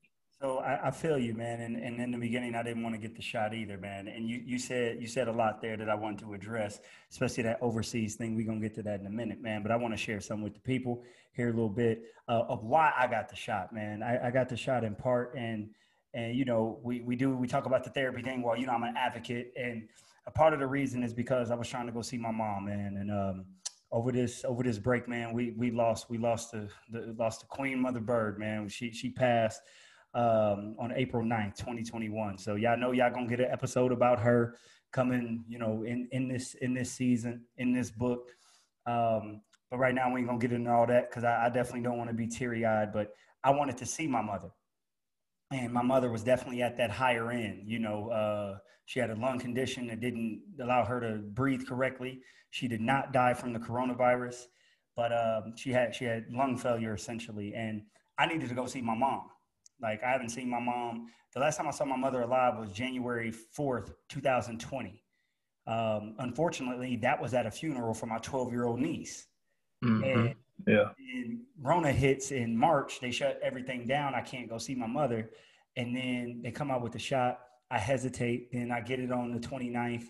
So 0.41 0.59
I, 0.59 0.89
I, 0.89 0.91
feel 0.91 1.19
you, 1.19 1.33
man. 1.33 1.63
And, 1.63 1.77
and 1.77 1.99
in 1.99 2.11
the 2.11 2.19
beginning, 2.19 2.55
I 2.55 2.63
didn't 2.63 2.83
want 2.83 2.95
to 2.95 3.01
get 3.01 3.17
the 3.17 3.23
shot 3.23 3.55
either, 3.55 3.79
man. 3.79 4.09
And 4.09 4.29
you, 4.29 4.43
you 4.45 4.59
said 4.59 5.01
you 5.01 5.07
said 5.07 5.27
a 5.27 5.33
lot 5.33 5.63
there 5.63 5.77
that 5.79 5.89
I 5.89 5.95
want 5.95 6.19
to 6.21 6.35
address, 6.35 6.81
especially 7.11 7.45
that 7.45 7.59
overseas 7.63 8.17
thing. 8.17 8.37
We're 8.37 8.47
gonna 8.47 8.61
get 8.61 8.75
to 8.75 8.83
that 8.83 9.01
in 9.01 9.07
a 9.07 9.11
minute, 9.11 9.41
man. 9.41 9.63
But 9.63 9.73
I 9.73 9.77
want 9.77 9.95
to 9.95 9.97
share 9.97 10.21
some 10.21 10.43
with 10.43 10.53
the 10.53 10.61
people 10.61 11.03
here 11.33 11.49
a 11.49 11.53
little 11.53 11.71
bit 11.71 12.03
uh, 12.29 12.43
of 12.49 12.63
why 12.63 12.93
I 12.99 13.07
got 13.07 13.31
the 13.31 13.37
shot, 13.37 13.73
man. 13.73 14.03
I, 14.03 14.29
I 14.29 14.31
got 14.31 14.51
the 14.51 14.57
shot 14.57 14.85
in 14.85 14.95
part, 14.95 15.35
and 15.35 15.71
and 16.13 16.37
you 16.37 16.45
know 16.45 16.79
we 16.83 17.01
we 17.01 17.17
do 17.17 17.35
we 17.35 17.47
talk 17.47 17.65
about 17.65 17.83
the 17.83 17.91
therapy 17.91 18.21
thing. 18.21 18.43
Well, 18.43 18.59
you 18.59 18.67
know 18.67 18.73
I'm 18.73 18.83
an 18.83 18.97
advocate, 18.99 19.53
and 19.57 19.89
a 20.27 20.31
part 20.31 20.55
of 20.55 20.61
the 20.61 20.67
reason 20.67 21.03
is 21.03 21.13
because 21.13 21.51
I 21.51 21.55
was 21.55 21.69
trying 21.69 21.87
to 21.87 21.93
go 21.93 22.03
see 22.03 22.19
my 22.19 22.31
mom, 22.31 22.67
man, 22.67 22.97
and 22.99 23.11
um, 23.11 23.45
over 23.93 24.11
this 24.11 24.45
over 24.45 24.63
this 24.63 24.79
break, 24.79 25.09
man, 25.09 25.33
we 25.33 25.53
we 25.57 25.71
lost 25.71 26.11
we 26.11 26.19
lost 26.19 26.53
the, 26.53 26.69
the 26.91 27.15
lost 27.19 27.41
the 27.41 27.47
Queen 27.47 27.81
Mother 27.81 28.01
Bird, 28.01 28.39
man. 28.39 28.69
She 28.69 28.91
she 28.91 29.11
passed 29.11 29.61
um, 30.15 30.75
on 30.79 30.93
April 30.97 31.25
9th, 31.25 31.57
2021. 31.57 32.39
So 32.39 32.55
y'all 32.55 32.77
know 32.79 32.93
y'all 32.93 33.13
gonna 33.13 33.27
get 33.27 33.41
an 33.41 33.49
episode 33.51 33.93
about 33.93 34.21
her 34.21 34.57
coming, 34.93 35.45
you 35.49 35.59
know, 35.59 35.85
in 35.85 36.09
in 36.13 36.29
this 36.29 36.55
in 36.55 36.75
this 36.75 36.91
season 36.91 37.43
in 37.57 37.73
this 37.73 37.91
book. 37.91 38.31
Um, 38.87 39.43
but 39.71 39.79
right 39.79 39.95
now 39.95 40.13
we 40.13 40.21
ain't 40.21 40.29
gonna 40.29 40.39
get 40.39 40.53
into 40.53 40.71
all 40.71 40.87
that 40.87 41.11
because 41.11 41.25
I, 41.25 41.47
I 41.47 41.49
definitely 41.49 41.83
don't 41.83 41.99
want 41.99 42.11
to 42.11 42.15
be 42.15 42.27
teary 42.27 42.65
eyed. 42.65 42.93
But 42.93 43.13
I 43.43 43.51
wanted 43.51 43.77
to 43.79 43.87
see 43.87 44.07
my 44.07 44.23
mother, 44.23 44.51
and 45.55 45.73
my 45.73 45.83
mother 45.83 46.11
was 46.11 46.25
definitely 46.25 46.63
at 46.63 46.77
that 46.79 46.91
higher 46.91 47.31
end, 47.31 47.63
you 47.67 47.79
know. 47.79 48.09
Uh, 48.11 48.59
she 48.87 48.99
had 48.99 49.11
a 49.11 49.15
lung 49.15 49.39
condition 49.39 49.87
that 49.87 50.01
didn't 50.01 50.43
allow 50.61 50.85
her 50.85 51.01
to 51.01 51.19
breathe 51.19 51.67
correctly. 51.67 52.21
She 52.51 52.67
did 52.69 52.81
not 52.81 53.13
die 53.13 53.35
from 53.35 53.53
the 53.53 53.61
coronavirus, 53.61 54.47
but 54.97 55.13
um, 55.13 55.55
she 55.57 55.71
had 55.71 55.95
she 55.95 56.05
had 56.05 56.27
lung 56.31 56.57
failure 56.57 56.95
essentially, 56.95 57.55
and 57.55 57.83
I 58.19 58.27
needed 58.27 58.49
to 58.49 58.55
go 58.55 58.67
see 58.67 58.83
my 58.83 58.97
mom. 58.97 59.23
Like 59.81 60.03
I 60.03 60.11
haven't 60.11 60.31
seen 60.31 60.51
my 60.51 60.61
mom. 60.61 61.07
The 61.35 61.41
last 61.41 61.57
time 61.57 61.69
I 61.69 61.71
saw 61.71 61.85
my 61.85 61.97
mother 61.97 62.23
alive 62.23 62.59
was 62.59 62.71
January 62.73 63.31
fourth, 63.31 63.95
two 64.09 64.21
thousand 64.21 64.61
twenty. 64.61 65.03
Um, 65.67 66.17
unfortunately, 66.19 66.97
that 66.97 67.21
was 67.23 67.33
at 67.33 67.47
a 67.47 67.51
funeral 67.51 67.95
for 67.95 68.07
my 68.07 68.19
twelve 68.19 68.51
year 68.53 68.65
old 68.65 68.81
niece. 68.81 69.27
Mm-hmm. 69.85 70.05
And, 70.05 70.35
yeah. 70.67 70.91
And 70.99 71.41
Rona 71.61 71.93
hits 71.93 72.31
in 72.31 72.57
March. 72.57 73.01
They 73.01 73.11
shut 73.11 73.39
everything 73.43 73.87
down. 73.87 74.15
I 74.15 74.21
can't 74.21 74.49
go 74.49 74.59
see 74.59 74.75
my 74.75 74.87
mother, 74.87 75.31
and 75.77 75.95
then 75.95 76.41
they 76.43 76.51
come 76.51 76.71
out 76.71 76.83
with 76.83 76.93
the 76.93 76.99
shot 76.99 77.41
I 77.71 77.79
hesitate. 77.79 78.53
Then 78.53 78.71
I 78.71 78.81
get 78.81 79.01
it 79.01 79.11
on 79.11 79.33
the 79.33 79.41
29th, 79.41 80.07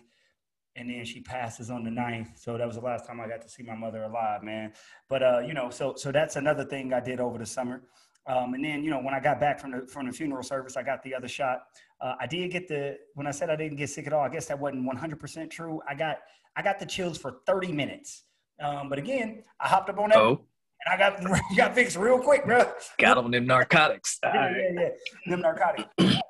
and 0.75 0.89
then 0.89 1.05
she 1.05 1.21
passes 1.21 1.69
on 1.69 1.83
the 1.83 1.89
9th. 1.89 2.37
So 2.37 2.57
that 2.57 2.67
was 2.67 2.75
the 2.75 2.81
last 2.81 3.07
time 3.07 3.19
I 3.19 3.27
got 3.27 3.41
to 3.41 3.49
see 3.49 3.63
my 3.63 3.75
mother 3.75 4.03
alive, 4.03 4.43
man. 4.43 4.73
But 5.09 5.23
uh, 5.23 5.39
you 5.39 5.53
know, 5.53 5.69
so 5.69 5.95
so 5.95 6.11
that's 6.11 6.35
another 6.35 6.63
thing 6.63 6.93
I 6.93 6.99
did 6.99 7.19
over 7.19 7.37
the 7.37 7.45
summer. 7.45 7.83
Um, 8.27 8.55
and 8.55 8.63
then 8.63 8.83
you 8.83 8.89
know, 8.89 8.99
when 8.99 9.13
I 9.13 9.19
got 9.19 9.39
back 9.39 9.59
from 9.59 9.71
the 9.71 9.87
from 9.87 10.07
the 10.07 10.11
funeral 10.11 10.43
service, 10.43 10.77
I 10.77 10.83
got 10.83 11.03
the 11.03 11.15
other 11.15 11.27
shot. 11.27 11.63
Uh, 12.01 12.15
I 12.19 12.27
did 12.27 12.51
get 12.51 12.67
the 12.67 12.97
when 13.13 13.27
I 13.27 13.31
said 13.31 13.49
I 13.49 13.55
didn't 13.55 13.77
get 13.77 13.89
sick 13.89 14.07
at 14.07 14.13
all. 14.13 14.23
I 14.23 14.29
guess 14.29 14.47
that 14.47 14.59
wasn't 14.59 14.87
100% 14.87 15.49
true. 15.49 15.81
I 15.87 15.95
got 15.95 16.17
I 16.55 16.61
got 16.61 16.79
the 16.79 16.85
chills 16.85 17.17
for 17.17 17.39
30 17.45 17.71
minutes. 17.71 18.23
Um, 18.61 18.89
but 18.89 18.99
again, 18.99 19.43
I 19.59 19.67
hopped 19.67 19.89
up 19.89 19.99
on 19.99 20.09
that. 20.09 20.17
Oh. 20.17 20.41
And 20.85 20.93
I 20.93 20.97
got 20.97 21.41
got 21.57 21.75
fixed 21.75 21.97
real 21.97 22.19
quick, 22.19 22.45
bro. 22.45 22.71
Got 22.97 23.17
on 23.17 23.31
them 23.31 23.47
narcotics. 23.47 24.19
yeah, 24.23 24.51
yeah, 24.55 24.81
yeah. 24.81 24.89
Them 25.27 25.41
narcotics 25.41 26.21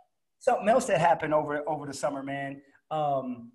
something 0.46 0.70
else 0.70 0.86
that 0.86 1.02
happened 1.02 1.34
over 1.34 1.68
over 1.68 1.88
the 1.88 1.94
summer, 1.94 2.22
man, 2.22 2.62
um, 2.92 3.52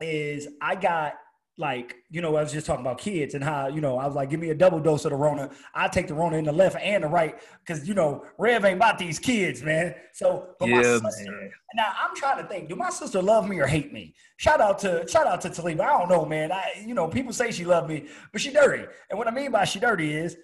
is 0.00 0.48
I 0.62 0.76
got 0.76 1.14
like, 1.56 1.96
you 2.10 2.22
know, 2.22 2.36
I 2.36 2.42
was 2.42 2.52
just 2.52 2.66
talking 2.66 2.84
about 2.84 2.98
kids 2.98 3.34
and 3.34 3.44
how, 3.44 3.68
you 3.68 3.80
know, 3.80 3.98
I 3.98 4.06
was 4.06 4.14
like, 4.14 4.30
give 4.30 4.40
me 4.40 4.50
a 4.50 4.54
double 4.54 4.80
dose 4.80 5.04
of 5.04 5.10
the 5.10 5.16
Rona. 5.16 5.50
I 5.74 5.88
take 5.88 6.06
the 6.06 6.14
Rona 6.14 6.36
in 6.36 6.44
the 6.44 6.52
left 6.52 6.76
and 6.80 7.04
the 7.04 7.08
right 7.08 7.38
because, 7.64 7.86
you 7.86 7.94
know, 7.94 8.24
Rev 8.38 8.64
ain't 8.64 8.76
about 8.76 8.98
these 8.98 9.18
kids, 9.18 9.62
man. 9.62 9.94
So, 10.14 10.54
but 10.58 10.68
yeah, 10.68 10.98
my 11.02 11.10
sister, 11.10 11.30
man. 11.30 11.50
now 11.74 11.92
I'm 12.00 12.16
trying 12.16 12.42
to 12.42 12.48
think, 12.48 12.68
do 12.68 12.76
my 12.76 12.90
sister 12.90 13.20
love 13.20 13.48
me 13.48 13.58
or 13.58 13.66
hate 13.66 13.92
me? 13.92 14.14
Shout 14.38 14.60
out 14.60 14.78
to, 14.80 15.06
shout 15.06 15.26
out 15.26 15.40
to 15.42 15.50
Talib. 15.50 15.80
I 15.80 15.98
don't 15.98 16.08
know, 16.08 16.24
man. 16.24 16.50
I, 16.50 16.82
you 16.86 16.94
know, 16.94 17.08
people 17.08 17.32
say 17.32 17.50
she 17.50 17.64
love 17.64 17.88
me, 17.88 18.06
but 18.32 18.40
she 18.40 18.52
dirty. 18.52 18.86
And 19.10 19.18
what 19.18 19.28
I 19.28 19.30
mean 19.30 19.50
by 19.50 19.64
she 19.64 19.80
dirty 19.80 20.14
is 20.14 20.36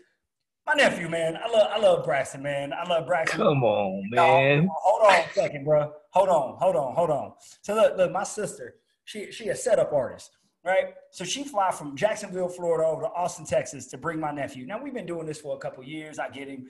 my 0.67 0.75
nephew, 0.75 1.09
man. 1.09 1.37
I 1.37 1.49
love 1.49 1.71
I 1.73 1.79
love 1.79 2.05
Braxton, 2.05 2.43
man. 2.43 2.73
I 2.73 2.87
love 2.89 3.07
Braxton. 3.07 3.39
Come 3.39 3.63
on, 3.63 4.03
man. 4.11 4.67
No, 4.67 4.75
hold 4.75 5.13
on 5.13 5.21
a 5.21 5.33
second, 5.33 5.65
bro. 5.65 5.93
Hold 6.11 6.29
on, 6.29 6.57
hold 6.59 6.75
on, 6.75 6.95
hold 6.95 7.11
on. 7.11 7.33
So 7.63 7.75
look, 7.75 7.97
look, 7.97 8.11
my 8.11 8.25
sister, 8.25 8.75
she 9.05 9.31
she 9.31 9.49
a 9.49 9.55
setup 9.55 9.93
artist, 9.93 10.37
right? 10.67 10.95
So 11.13 11.25
she 11.25 11.45
fly 11.45 11.71
from 11.71 11.97
Jacksonville, 11.97 12.49
Florida, 12.49 12.87
over 12.87 13.03
to 13.03 13.09
Austin, 13.09 13.47
Texas, 13.47 13.87
to 13.87 13.97
bring 13.97 14.19
my 14.19 14.33
nephew. 14.33 14.67
Now 14.67 14.83
we've 14.83 14.93
been 14.93 15.07
doing 15.07 15.25
this 15.25 15.41
for 15.41 15.57
a 15.57 15.59
couple 15.59 15.83
years. 15.85 16.19
I 16.19 16.29
get 16.29 16.49
him, 16.49 16.67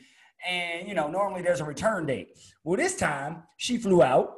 and 0.47 0.87
you 0.87 0.95
know 0.95 1.09
normally 1.09 1.43
there's 1.43 1.61
a 1.61 1.65
return 1.65 2.07
date. 2.07 2.39
Well, 2.63 2.77
this 2.77 2.95
time 2.97 3.43
she 3.57 3.79
flew 3.79 4.03
out, 4.03 4.35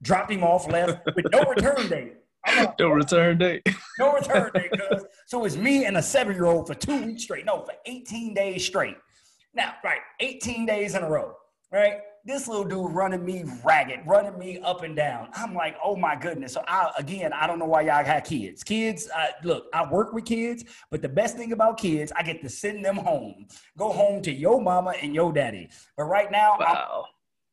dropped 0.00 0.30
him 0.30 0.44
off, 0.44 0.70
left 0.70 1.04
with 1.16 1.26
no 1.32 1.42
return 1.54 1.88
date. 1.88 2.14
Like, 2.46 2.78
no 2.78 2.90
return 2.90 3.38
date. 3.38 3.62
no 3.98 4.14
return 4.14 4.50
date, 4.54 4.70
cuz. 4.72 5.04
So 5.26 5.44
it's 5.44 5.56
me 5.56 5.84
and 5.84 5.96
a 5.96 6.02
seven 6.02 6.34
year 6.34 6.46
old 6.46 6.66
for 6.66 6.74
two 6.74 7.04
weeks 7.04 7.24
straight. 7.24 7.44
No, 7.44 7.64
for 7.64 7.74
18 7.86 8.34
days 8.34 8.64
straight. 8.64 8.96
Now, 9.54 9.74
right, 9.84 10.00
18 10.20 10.64
days 10.64 10.94
in 10.94 11.02
a 11.02 11.10
row, 11.10 11.34
right? 11.70 11.98
This 12.24 12.46
little 12.46 12.64
dude 12.64 12.92
running 12.92 13.24
me 13.24 13.44
ragged, 13.64 14.06
running 14.06 14.38
me 14.38 14.60
up 14.60 14.82
and 14.84 14.94
down. 14.94 15.28
I'm 15.34 15.54
like, 15.54 15.76
oh 15.82 15.96
my 15.96 16.14
goodness. 16.14 16.52
So 16.52 16.62
I 16.68 16.92
again, 16.96 17.32
I 17.32 17.48
don't 17.48 17.58
know 17.58 17.64
why 17.64 17.82
y'all 17.82 18.04
have 18.04 18.24
kids. 18.24 18.62
Kids, 18.62 19.08
uh, 19.14 19.28
look, 19.42 19.66
I 19.74 19.90
work 19.90 20.12
with 20.12 20.24
kids, 20.24 20.64
but 20.90 21.02
the 21.02 21.08
best 21.08 21.36
thing 21.36 21.50
about 21.50 21.78
kids, 21.78 22.12
I 22.14 22.22
get 22.22 22.40
to 22.42 22.48
send 22.48 22.84
them 22.84 22.96
home. 22.96 23.46
Go 23.76 23.90
home 23.90 24.22
to 24.22 24.32
your 24.32 24.60
mama 24.60 24.94
and 25.02 25.14
your 25.14 25.32
daddy. 25.32 25.68
But 25.96 26.04
right 26.04 26.30
now, 26.30 26.56
wow. 26.60 27.06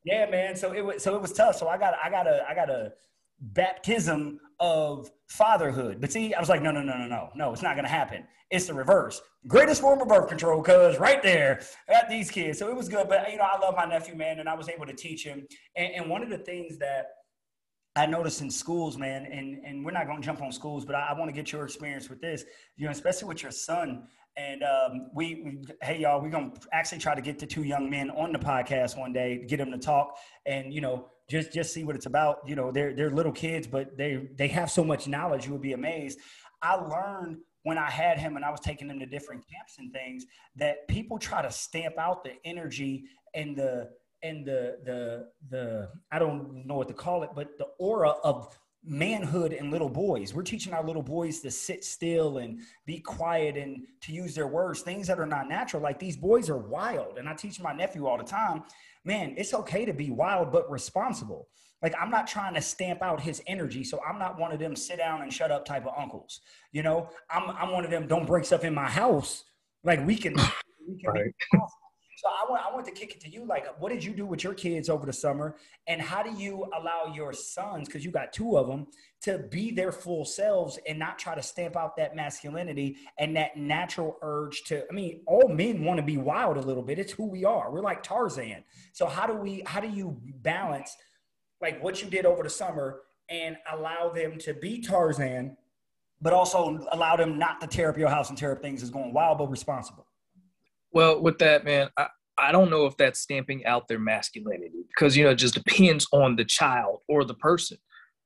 Yeah, 0.03 0.29
man. 0.29 0.55
So 0.55 0.71
it 0.73 0.81
was 0.81 1.03
so 1.03 1.15
it 1.15 1.21
was 1.21 1.33
tough. 1.33 1.57
So 1.57 1.67
I 1.67 1.77
got 1.77 1.95
I 2.03 2.09
got 2.09 2.27
a 2.27 2.45
I 2.47 2.53
got 2.53 2.69
a 2.69 2.93
baptism 3.41 4.39
of 4.59 5.09
fatherhood. 5.27 6.01
But 6.01 6.11
see, 6.11 6.33
I 6.33 6.39
was 6.39 6.49
like, 6.49 6.61
no, 6.61 6.71
no, 6.71 6.81
no, 6.81 6.97
no, 6.97 7.07
no, 7.07 7.29
no, 7.35 7.53
it's 7.53 7.61
not 7.61 7.75
going 7.75 7.85
to 7.85 7.91
happen. 7.91 8.25
It's 8.51 8.65
the 8.65 8.73
reverse. 8.73 9.21
Greatest 9.47 9.81
form 9.81 10.01
of 10.01 10.07
birth 10.07 10.27
control, 10.27 10.61
cuz 10.61 10.99
right 10.99 11.21
there, 11.21 11.61
I 11.87 11.93
got 11.93 12.09
these 12.09 12.31
kids. 12.31 12.57
So 12.59 12.67
it 12.67 12.75
was 12.75 12.89
good. 12.89 13.07
But, 13.07 13.31
you 13.31 13.37
know, 13.37 13.47
I 13.51 13.59
love 13.59 13.75
my 13.75 13.85
nephew, 13.85 14.15
man, 14.15 14.39
and 14.39 14.49
I 14.49 14.55
was 14.55 14.69
able 14.69 14.85
to 14.85 14.93
teach 14.93 15.23
him. 15.23 15.47
And, 15.75 15.93
and 15.93 16.09
one 16.09 16.23
of 16.23 16.29
the 16.29 16.39
things 16.39 16.77
that 16.79 17.07
I 17.95 18.05
noticed 18.05 18.41
in 18.41 18.49
schools, 18.49 18.97
man, 18.97 19.25
and, 19.25 19.63
and 19.65 19.85
we're 19.85 19.91
not 19.91 20.07
going 20.07 20.21
to 20.21 20.25
jump 20.25 20.41
on 20.41 20.51
schools, 20.51 20.85
but 20.85 20.95
I, 20.95 21.09
I 21.09 21.19
want 21.19 21.29
to 21.29 21.33
get 21.33 21.51
your 21.51 21.63
experience 21.63 22.09
with 22.09 22.21
this, 22.21 22.43
you 22.75 22.85
know, 22.85 22.91
especially 22.91 23.27
with 23.27 23.43
your 23.43 23.51
son. 23.51 24.07
And 24.39 24.63
um, 24.63 25.09
we, 25.13 25.41
we, 25.43 25.57
hey, 25.81 25.99
y'all, 25.99 26.21
we're 26.21 26.29
to 26.29 26.51
actually 26.71 26.99
try 26.99 27.13
to 27.13 27.21
get 27.21 27.39
the 27.39 27.45
two 27.45 27.63
young 27.63 27.89
men 27.89 28.09
on 28.11 28.31
the 28.31 28.39
podcast 28.39 28.97
one 28.97 29.11
day, 29.11 29.43
get 29.45 29.57
them 29.57 29.71
to 29.71 29.77
talk. 29.77 30.17
And, 30.45 30.73
you 30.73 30.79
know, 30.79 31.09
just 31.29 31.51
just 31.51 31.73
see 31.73 31.83
what 31.83 31.95
it's 31.95 32.05
about. 32.05 32.39
You 32.45 32.55
know, 32.55 32.71
they're 32.71 32.95
they're 32.95 33.11
little 33.11 33.31
kids, 33.31 33.67
but 33.67 33.97
they 33.97 34.29
they 34.35 34.47
have 34.47 34.71
so 34.71 34.83
much 34.83 35.07
knowledge. 35.07 35.45
You 35.45 35.51
would 35.51 35.61
be 35.61 35.73
amazed. 35.73 36.19
I 36.61 36.75
learned 36.75 37.37
when 37.63 37.77
I 37.77 37.89
had 37.89 38.17
him 38.17 38.35
and 38.35 38.45
I 38.45 38.49
was 38.49 38.61
taking 38.61 38.89
him 38.89 38.99
to 38.99 39.05
different 39.05 39.43
camps 39.47 39.75
and 39.77 39.91
things 39.91 40.25
that 40.55 40.87
people 40.87 41.19
try 41.19 41.41
to 41.41 41.51
stamp 41.51 41.97
out 41.97 42.23
the 42.23 42.33
energy 42.45 43.03
and 43.35 43.55
the 43.55 43.89
and 44.23 44.45
the 44.45 44.77
the 44.85 45.27
the 45.49 45.89
I 46.11 46.17
don't 46.17 46.65
know 46.65 46.75
what 46.75 46.87
to 46.87 46.93
call 46.93 47.23
it, 47.23 47.31
but 47.35 47.57
the 47.57 47.67
aura 47.77 48.09
of 48.23 48.57
manhood 48.83 49.53
in 49.53 49.71
little 49.71 49.89
boys. 49.89 50.33
We're 50.33 50.43
teaching 50.43 50.73
our 50.73 50.83
little 50.83 51.03
boys 51.03 51.41
to 51.41 51.51
sit 51.51 51.83
still 51.83 52.37
and 52.37 52.59
be 52.85 52.99
quiet 52.99 53.57
and 53.57 53.85
to 54.01 54.13
use 54.13 54.33
their 54.33 54.47
words, 54.47 54.81
things 54.81 55.07
that 55.07 55.19
are 55.19 55.25
not 55.25 55.49
natural. 55.49 55.83
Like 55.83 55.99
these 55.99 56.17
boys 56.17 56.49
are 56.49 56.57
wild. 56.57 57.17
And 57.17 57.27
I 57.27 57.33
teach 57.33 57.59
my 57.59 57.73
nephew 57.73 58.07
all 58.07 58.17
the 58.17 58.23
time 58.23 58.63
man, 59.05 59.33
it's 59.37 59.53
okay 59.53 59.85
to 59.85 59.93
be 59.93 60.09
wild 60.09 60.51
but 60.51 60.69
responsible. 60.69 61.47
Like 61.81 61.93
I'm 61.99 62.09
not 62.09 62.27
trying 62.27 62.53
to 62.55 62.61
stamp 62.61 63.01
out 63.01 63.21
his 63.21 63.41
energy, 63.47 63.83
so 63.83 63.99
I'm 64.07 64.19
not 64.19 64.37
one 64.37 64.51
of 64.51 64.59
them 64.59 64.75
sit 64.75 64.97
down 64.97 65.21
and 65.21 65.33
shut 65.33 65.51
up 65.51 65.65
type 65.65 65.85
of 65.85 65.93
uncles. 65.97 66.41
You 66.71 66.83
know, 66.83 67.09
I'm 67.29 67.49
I'm 67.51 67.71
one 67.71 67.85
of 67.85 67.91
them 67.91 68.07
don't 68.07 68.27
break 68.27 68.45
stuff 68.45 68.65
in 68.65 68.73
my 68.73 68.89
house. 68.89 69.45
Like 69.83 70.05
we 70.05 70.17
can, 70.17 70.33
we 70.87 71.01
can 71.01 71.11
right. 71.11 71.33
So 72.19 72.27
I 72.27 72.51
want 72.51 72.61
I 72.69 72.73
want 72.73 72.85
to 72.85 72.91
kick 72.91 73.15
it 73.15 73.21
to 73.21 73.29
you. 73.29 73.45
Like, 73.45 73.79
what 73.79 73.93
did 73.93 74.03
you 74.03 74.13
do 74.13 74.25
with 74.25 74.43
your 74.43 74.53
kids 74.53 74.89
over 74.89 75.05
the 75.05 75.13
summer, 75.13 75.55
and 75.87 76.01
how 76.01 76.21
do 76.21 76.33
you 76.33 76.65
allow 76.77 77.13
your 77.15 77.31
sons, 77.31 77.87
because 77.87 78.03
you 78.03 78.11
got 78.11 78.33
two 78.33 78.57
of 78.57 78.67
them, 78.67 78.87
to 79.21 79.37
be 79.49 79.71
their 79.71 79.93
full 79.93 80.25
selves 80.25 80.77
and 80.85 80.99
not 80.99 81.17
try 81.17 81.33
to 81.33 81.41
stamp 81.41 81.77
out 81.77 81.95
that 81.95 82.17
masculinity 82.17 82.97
and 83.19 83.37
that 83.37 83.55
natural 83.55 84.17
urge 84.21 84.63
to? 84.65 84.83
I 84.91 84.93
mean, 84.93 85.21
all 85.27 85.47
men 85.47 85.85
want 85.85 85.97
to 85.97 86.05
be 86.05 86.17
wild 86.17 86.57
a 86.57 86.61
little 86.61 86.83
bit. 86.83 86.99
It's 86.99 87.13
who 87.13 87.25
we 87.25 87.45
are. 87.45 87.71
We're 87.71 87.79
like 87.79 88.03
Tarzan. 88.03 88.65
So 88.91 89.05
how 89.05 89.25
do 89.25 89.35
we? 89.35 89.63
How 89.65 89.79
do 89.79 89.87
you 89.87 90.19
balance 90.41 90.97
like 91.61 91.81
what 91.81 92.03
you 92.03 92.09
did 92.09 92.25
over 92.25 92.43
the 92.43 92.49
summer 92.49 92.99
and 93.29 93.55
allow 93.71 94.09
them 94.09 94.37
to 94.39 94.53
be 94.53 94.81
Tarzan, 94.81 95.55
but 96.19 96.33
also 96.33 96.85
allow 96.91 97.15
them 97.15 97.39
not 97.39 97.61
to 97.61 97.67
tear 97.67 97.89
up 97.89 97.97
your 97.97 98.09
house 98.09 98.27
and 98.27 98.37
tear 98.37 98.51
up 98.51 98.61
things 98.61 98.83
as 98.83 98.89
going 98.89 99.13
wild 99.13 99.37
but 99.37 99.49
responsible? 99.49 100.05
Well, 100.91 101.21
with 101.21 101.37
that, 101.39 101.63
man, 101.65 101.89
I, 101.97 102.07
I 102.37 102.51
don't 102.51 102.69
know 102.69 102.85
if 102.85 102.95
that's 102.97 103.19
stamping 103.19 103.65
out 103.65 103.87
their 103.87 103.99
masculinity 103.99 104.85
because, 104.87 105.15
you 105.15 105.23
know, 105.23 105.31
it 105.31 105.35
just 105.35 105.53
depends 105.65 106.07
on 106.11 106.35
the 106.35 106.45
child 106.45 106.99
or 107.07 107.25
the 107.25 107.35
person. 107.35 107.77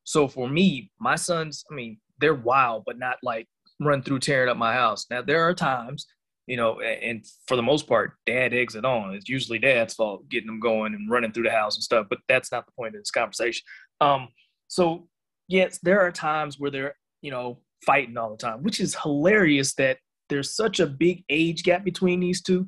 So 0.03 0.27
for 0.27 0.47
me, 0.47 0.91
my 0.99 1.15
sons, 1.15 1.63
I 1.71 1.75
mean, 1.75 1.97
they're 2.19 2.33
wild, 2.33 2.83
but 2.85 2.99
not 2.99 3.17
like 3.23 3.47
run 3.79 4.03
through 4.03 4.19
tearing 4.19 4.49
up 4.49 4.57
my 4.57 4.73
house. 4.73 5.05
Now, 5.09 5.21
there 5.21 5.43
are 5.43 5.53
times, 5.53 6.05
you 6.45 6.57
know, 6.57 6.79
and 6.81 7.25
for 7.47 7.55
the 7.55 7.63
most 7.63 7.87
part, 7.87 8.13
dad 8.25 8.53
eggs 8.53 8.75
it 8.75 8.85
on. 8.85 9.13
It's 9.15 9.29
usually 9.29 9.59
dad's 9.59 9.93
fault 9.93 10.27
getting 10.29 10.47
them 10.47 10.59
going 10.59 10.93
and 10.93 11.09
running 11.09 11.31
through 11.31 11.43
the 11.43 11.51
house 11.51 11.75
and 11.75 11.83
stuff, 11.83 12.07
but 12.09 12.19
that's 12.27 12.51
not 12.51 12.65
the 12.65 12.73
point 12.73 12.95
of 12.95 13.01
this 13.01 13.11
conversation. 13.11 13.63
Um, 14.01 14.27
so, 14.67 15.07
yes, 15.47 15.79
there 15.81 16.01
are 16.01 16.11
times 16.11 16.59
where 16.59 16.71
they're, 16.71 16.95
you 17.21 17.31
know, 17.31 17.59
fighting 17.85 18.17
all 18.17 18.31
the 18.31 18.37
time, 18.37 18.63
which 18.63 18.79
is 18.79 18.95
hilarious 18.95 19.73
that 19.75 19.97
there's 20.33 20.55
such 20.55 20.79
a 20.79 20.87
big 20.87 21.23
age 21.29 21.63
gap 21.63 21.83
between 21.83 22.19
these 22.19 22.41
two, 22.41 22.67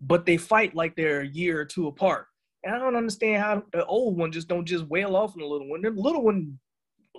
but 0.00 0.24
they 0.24 0.36
fight 0.36 0.74
like 0.74 0.96
they're 0.96 1.20
a 1.20 1.26
year 1.26 1.60
or 1.60 1.64
two 1.64 1.86
apart. 1.88 2.26
And 2.64 2.74
I 2.74 2.78
don't 2.78 2.96
understand 2.96 3.42
how 3.42 3.62
the 3.72 3.84
old 3.86 4.16
one 4.16 4.32
just 4.32 4.48
don't 4.48 4.64
just 4.64 4.86
wail 4.86 5.16
off 5.16 5.34
on 5.34 5.40
the 5.40 5.46
little 5.46 5.68
one. 5.68 5.82
The 5.82 5.90
little 5.90 6.22
one 6.22 6.58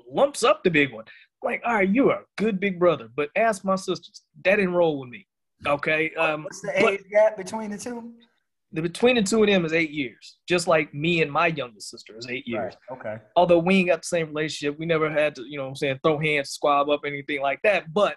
lumps 0.09 0.43
up 0.43 0.63
the 0.63 0.71
big 0.71 0.91
one. 0.91 1.05
Like, 1.43 1.61
all 1.65 1.75
right, 1.75 1.89
you 1.89 2.09
are 2.09 2.21
a 2.21 2.25
good 2.37 2.59
big 2.59 2.79
brother, 2.79 3.09
but 3.15 3.29
ask 3.35 3.63
my 3.65 3.75
sisters. 3.75 4.23
That 4.45 4.55
didn't 4.55 4.73
roll 4.73 4.99
with 4.99 5.09
me. 5.09 5.27
Okay. 5.67 6.11
Um, 6.15 6.43
What's 6.43 6.61
the 6.61 6.89
age 6.89 7.03
gap 7.11 7.37
between 7.37 7.71
the 7.71 7.77
two? 7.77 8.13
The 8.71 8.81
between 8.81 9.15
the 9.15 9.21
two 9.21 9.43
of 9.43 9.47
them 9.47 9.65
is 9.65 9.73
eight 9.73 9.91
years, 9.91 10.37
just 10.49 10.67
like 10.67 10.91
me 10.93 11.21
and 11.21 11.31
my 11.31 11.47
youngest 11.47 11.91
sister 11.91 12.17
is 12.17 12.27
eight 12.27 12.47
years. 12.47 12.73
Right. 12.89 12.97
Okay. 12.97 13.15
Although 13.35 13.59
we 13.59 13.75
ain't 13.75 13.89
got 13.89 14.01
the 14.01 14.07
same 14.07 14.27
relationship, 14.29 14.79
we 14.79 14.87
never 14.87 15.11
had 15.11 15.35
to, 15.35 15.43
you 15.43 15.59
know, 15.59 15.67
I'm 15.67 15.75
saying 15.75 15.99
throw 16.03 16.17
hands, 16.17 16.49
squab 16.49 16.89
up, 16.89 17.01
anything 17.05 17.41
like 17.41 17.59
that. 17.63 17.93
But 17.93 18.15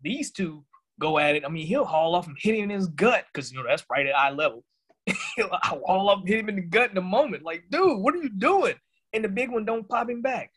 these 0.00 0.32
two 0.32 0.64
go 0.98 1.18
at 1.18 1.36
it. 1.36 1.44
I 1.44 1.48
mean, 1.48 1.66
he'll 1.66 1.84
haul 1.84 2.14
off 2.14 2.26
and 2.26 2.36
hit 2.38 2.54
him 2.54 2.64
in 2.64 2.70
his 2.70 2.88
gut 2.88 3.24
because 3.32 3.50
you 3.50 3.58
know 3.58 3.64
that's 3.66 3.84
right 3.90 4.06
at 4.06 4.16
eye 4.16 4.30
level. 4.30 4.64
he'll 5.36 5.48
haul 5.52 6.10
off, 6.10 6.26
hit 6.26 6.40
him 6.40 6.48
in 6.48 6.56
the 6.56 6.62
gut 6.62 6.90
in 6.90 6.98
a 6.98 7.02
moment. 7.02 7.42
Like, 7.42 7.64
dude, 7.70 8.00
what 8.00 8.14
are 8.14 8.22
you 8.22 8.30
doing? 8.30 8.74
And 9.12 9.24
the 9.24 9.28
big 9.28 9.50
one 9.50 9.64
don't 9.64 9.88
pop 9.88 10.10
him 10.10 10.22
back. 10.22 10.50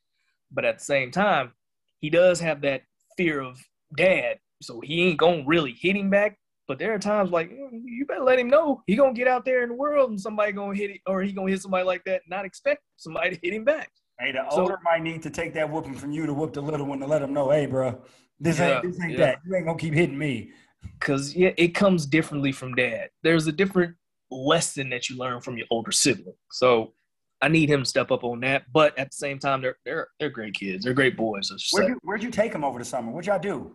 But 0.51 0.65
at 0.65 0.79
the 0.79 0.85
same 0.85 1.11
time, 1.11 1.53
he 1.99 2.09
does 2.09 2.39
have 2.41 2.61
that 2.61 2.81
fear 3.15 3.39
of 3.39 3.59
dad, 3.95 4.39
so 4.61 4.81
he 4.81 5.03
ain't 5.03 5.19
gonna 5.19 5.43
really 5.45 5.73
hit 5.79 5.95
him 5.95 6.09
back. 6.09 6.37
But 6.67 6.79
there 6.79 6.93
are 6.93 6.99
times 6.99 7.31
like 7.31 7.51
you 7.51 8.05
better 8.07 8.23
let 8.23 8.39
him 8.39 8.49
know 8.49 8.81
he 8.87 8.95
gonna 8.95 9.13
get 9.13 9.27
out 9.27 9.45
there 9.45 9.63
in 9.63 9.69
the 9.69 9.75
world 9.75 10.09
and 10.09 10.19
somebody 10.19 10.51
gonna 10.51 10.75
hit 10.75 10.91
it, 10.91 11.01
or 11.05 11.21
he 11.21 11.31
gonna 11.31 11.51
hit 11.51 11.61
somebody 11.61 11.85
like 11.85 12.03
that, 12.05 12.21
and 12.23 12.29
not 12.29 12.45
expect 12.45 12.81
somebody 12.97 13.35
to 13.35 13.39
hit 13.41 13.53
him 13.53 13.63
back. 13.63 13.89
Hey, 14.21 14.31
the 14.31 14.47
older 14.49 14.73
so, 14.73 14.79
might 14.83 15.01
need 15.01 15.23
to 15.23 15.29
take 15.29 15.53
that 15.55 15.69
whooping 15.69 15.95
from 15.95 16.11
you 16.11 16.25
to 16.25 16.33
whoop 16.33 16.53
the 16.53 16.61
little 16.61 16.85
one 16.85 16.99
to 16.99 17.07
let 17.07 17.19
them 17.19 17.33
know, 17.33 17.49
hey, 17.49 17.65
bro, 17.65 17.99
this 18.39 18.59
yeah, 18.59 18.75
ain't 18.75 18.83
this 18.83 19.01
ain't 19.01 19.11
yeah. 19.13 19.17
that. 19.17 19.39
You 19.45 19.55
ain't 19.55 19.65
gonna 19.65 19.77
keep 19.77 19.93
hitting 19.93 20.17
me. 20.17 20.51
Cause 20.99 21.35
yeah, 21.35 21.51
it 21.57 21.69
comes 21.69 22.05
differently 22.05 22.51
from 22.51 22.75
dad. 22.75 23.09
There's 23.23 23.47
a 23.47 23.51
different 23.51 23.95
lesson 24.29 24.89
that 24.89 25.09
you 25.09 25.17
learn 25.17 25.41
from 25.41 25.57
your 25.57 25.67
older 25.69 25.91
sibling. 25.91 26.35
So 26.51 26.93
I 27.41 27.47
need 27.47 27.69
him 27.69 27.83
to 27.83 27.89
step 27.89 28.11
up 28.11 28.23
on 28.23 28.39
that. 28.41 28.63
But 28.71 28.97
at 28.97 29.11
the 29.11 29.15
same 29.15 29.39
time, 29.39 29.61
they're 29.61 29.77
they're 29.85 30.07
they're 30.19 30.29
great 30.29 30.53
kids. 30.53 30.83
They're 30.83 30.93
great 30.93 31.17
boys. 31.17 31.51
Where'd 31.71 31.89
you, 31.89 31.99
where'd 32.03 32.23
you 32.23 32.31
take 32.31 32.51
them 32.51 32.63
over 32.63 32.79
the 32.79 32.85
summer? 32.85 33.11
What'd 33.11 33.27
y'all 33.27 33.39
do? 33.39 33.73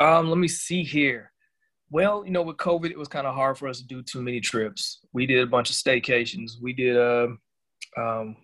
Um, 0.00 0.28
let 0.28 0.38
me 0.38 0.48
see 0.48 0.82
here. 0.82 1.32
Well, 1.90 2.24
you 2.24 2.32
know, 2.32 2.42
with 2.42 2.56
COVID, 2.56 2.90
it 2.90 2.98
was 2.98 3.08
kind 3.08 3.26
of 3.26 3.34
hard 3.34 3.56
for 3.58 3.68
us 3.68 3.80
to 3.80 3.86
do 3.86 4.02
too 4.02 4.20
many 4.20 4.40
trips. 4.40 5.00
We 5.12 5.26
did 5.26 5.42
a 5.42 5.46
bunch 5.46 5.70
of 5.70 5.76
staycations. 5.76 6.52
We 6.60 6.72
did 6.72 6.96
uh, 6.96 7.28
um, 7.96 8.36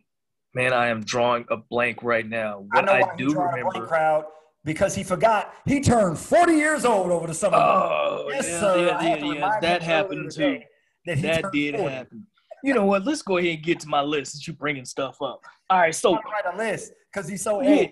man, 0.55 0.73
I 0.73 0.89
am 0.89 1.03
drawing 1.05 1.45
a 1.51 1.57
blank 1.57 2.03
right 2.03 2.27
now. 2.27 2.65
What 2.71 2.89
I, 2.89 3.03
I 3.03 3.17
do 3.17 3.35
remember 3.35 3.87
crowd 3.87 4.25
because 4.65 4.95
he 4.95 5.03
forgot 5.03 5.55
he 5.67 5.81
turned 5.81 6.19
40 6.19 6.53
years 6.55 6.85
old 6.85 7.11
over 7.11 7.27
the 7.27 7.35
summer. 7.35 7.57
Oh, 7.57 8.29
yes, 8.31 8.49
yeah, 8.49 8.61
sir. 8.61 8.87
Yeah, 8.87 9.17
yeah, 9.17 9.33
yeah. 9.35 9.61
That 9.61 9.83
happened 9.83 10.31
too. 10.31 10.61
That, 11.07 11.21
that 11.23 11.53
did 11.53 11.77
40. 11.77 11.95
happen. 11.95 12.27
You 12.63 12.75
know 12.75 12.87
what? 12.87 13.05
Let's 13.05 13.23
go 13.23 13.39
ahead 13.39 13.55
and 13.55 13.63
get 13.63 13.81
to 13.81 13.89
my 13.89 14.03
list 14.03 14.33
since 14.33 14.47
you're 14.47 14.55
bringing 14.55 14.85
stuff 14.85 15.21
up. 15.21 15.43
All 15.69 15.81
right, 15.81 15.95
so 15.95 16.15
write 16.15 16.55
a 16.55 16.57
list 16.57 16.93
because 17.13 17.29
he's 17.29 17.43
so 17.43 17.63
old. 17.63 17.89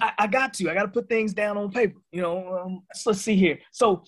I, 0.00 0.12
I, 0.20 0.26
got 0.26 0.54
to. 0.54 0.70
I 0.70 0.74
got 0.74 0.82
to 0.82 0.88
put 0.88 1.08
things 1.08 1.34
down 1.34 1.58
on 1.58 1.70
paper. 1.70 1.98
You 2.12 2.22
know, 2.22 2.62
um, 2.64 2.82
so 2.94 3.10
let's 3.10 3.20
see 3.20 3.36
here. 3.36 3.58
So, 3.72 4.04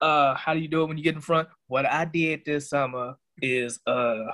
uh, 0.00 0.34
how 0.34 0.54
do 0.54 0.60
you 0.60 0.68
do 0.68 0.82
it 0.82 0.86
when 0.86 0.96
you 0.96 1.04
get 1.04 1.14
in 1.14 1.20
front? 1.20 1.48
What 1.66 1.84
I 1.84 2.04
did 2.06 2.44
this 2.46 2.70
summer 2.70 3.16
is, 3.42 3.80
uh, 3.86 4.26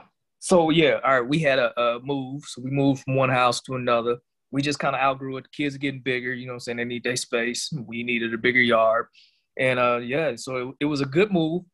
so 0.47 0.71
yeah, 0.71 1.00
all 1.05 1.21
right, 1.21 1.29
we 1.29 1.38
had 1.41 1.59
a, 1.59 1.79
a 1.81 2.00
move. 2.00 2.45
So 2.45 2.62
we 2.62 2.71
moved 2.71 3.03
from 3.03 3.17
one 3.17 3.31
house 3.31 3.61
to 3.62 3.75
another 3.75 4.17
we 4.50 4.62
just 4.62 4.79
kind 4.79 4.95
of 4.95 5.03
outgrew 5.03 5.37
it. 5.37 5.45
The 5.45 5.50
kids 5.50 5.75
are 5.75 5.79
getting 5.79 6.00
bigger, 6.00 6.33
you 6.33 6.47
know 6.47 6.53
what 6.53 6.57
I'm 6.57 6.61
saying? 6.61 6.79
They 6.79 6.85
need 6.85 7.05
their 7.05 7.17
space. 7.17 7.71
We 7.87 8.03
needed 8.03 8.33
a 8.33 8.38
bigger 8.38 8.61
yard. 8.61 9.07
And 9.59 9.79
uh, 9.79 9.99
yeah, 9.99 10.37
so 10.37 10.57
it, 10.57 10.75
it 10.81 10.85
was 10.87 11.00
a 11.00 11.07
good 11.07 11.33
move. 11.33 11.65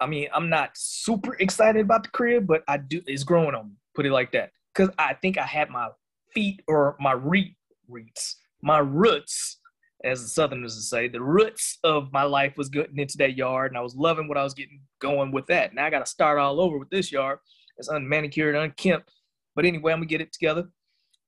I 0.00 0.06
mean, 0.06 0.28
I'm 0.32 0.48
not 0.48 0.70
super 0.74 1.36
excited 1.38 1.82
about 1.82 2.04
the 2.04 2.10
crib, 2.10 2.46
but 2.46 2.62
I 2.66 2.78
do. 2.78 3.00
It's 3.06 3.22
growing 3.22 3.54
on 3.54 3.68
me. 3.68 3.74
Put 3.94 4.06
it 4.06 4.12
like 4.12 4.32
that, 4.32 4.50
because 4.74 4.92
I 4.98 5.14
think 5.14 5.38
I 5.38 5.44
had 5.44 5.70
my 5.70 5.88
feet 6.32 6.62
or 6.66 6.96
my 6.98 7.12
re- 7.12 7.56
roots, 7.88 8.36
my 8.62 8.78
roots, 8.78 9.60
as 10.02 10.22
the 10.22 10.28
Southerners 10.28 10.74
would 10.74 10.82
say, 10.82 11.08
the 11.08 11.20
roots 11.20 11.78
of 11.84 12.12
my 12.12 12.22
life 12.22 12.56
was 12.56 12.70
getting 12.70 12.98
into 12.98 13.18
that 13.18 13.36
yard, 13.36 13.70
and 13.70 13.78
I 13.78 13.82
was 13.82 13.94
loving 13.94 14.26
what 14.28 14.38
I 14.38 14.42
was 14.42 14.54
getting 14.54 14.80
going 15.00 15.30
with 15.30 15.46
that. 15.46 15.74
Now 15.74 15.86
I 15.86 15.90
got 15.90 16.04
to 16.04 16.10
start 16.10 16.38
all 16.38 16.60
over 16.60 16.78
with 16.78 16.90
this 16.90 17.12
yard. 17.12 17.38
It's 17.78 17.88
unmanicured, 17.88 18.62
unkempt. 18.62 19.10
But 19.54 19.64
anyway, 19.64 19.92
I'm 19.92 19.98
gonna 19.98 20.06
get 20.06 20.20
it 20.20 20.32
together. 20.32 20.68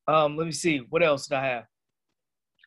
Um, 0.07 0.37
let 0.37 0.47
me 0.47 0.53
see. 0.53 0.79
What 0.91 1.03
else 1.03 1.27
did 1.27 1.37
I 1.37 1.47
have? 1.47 1.65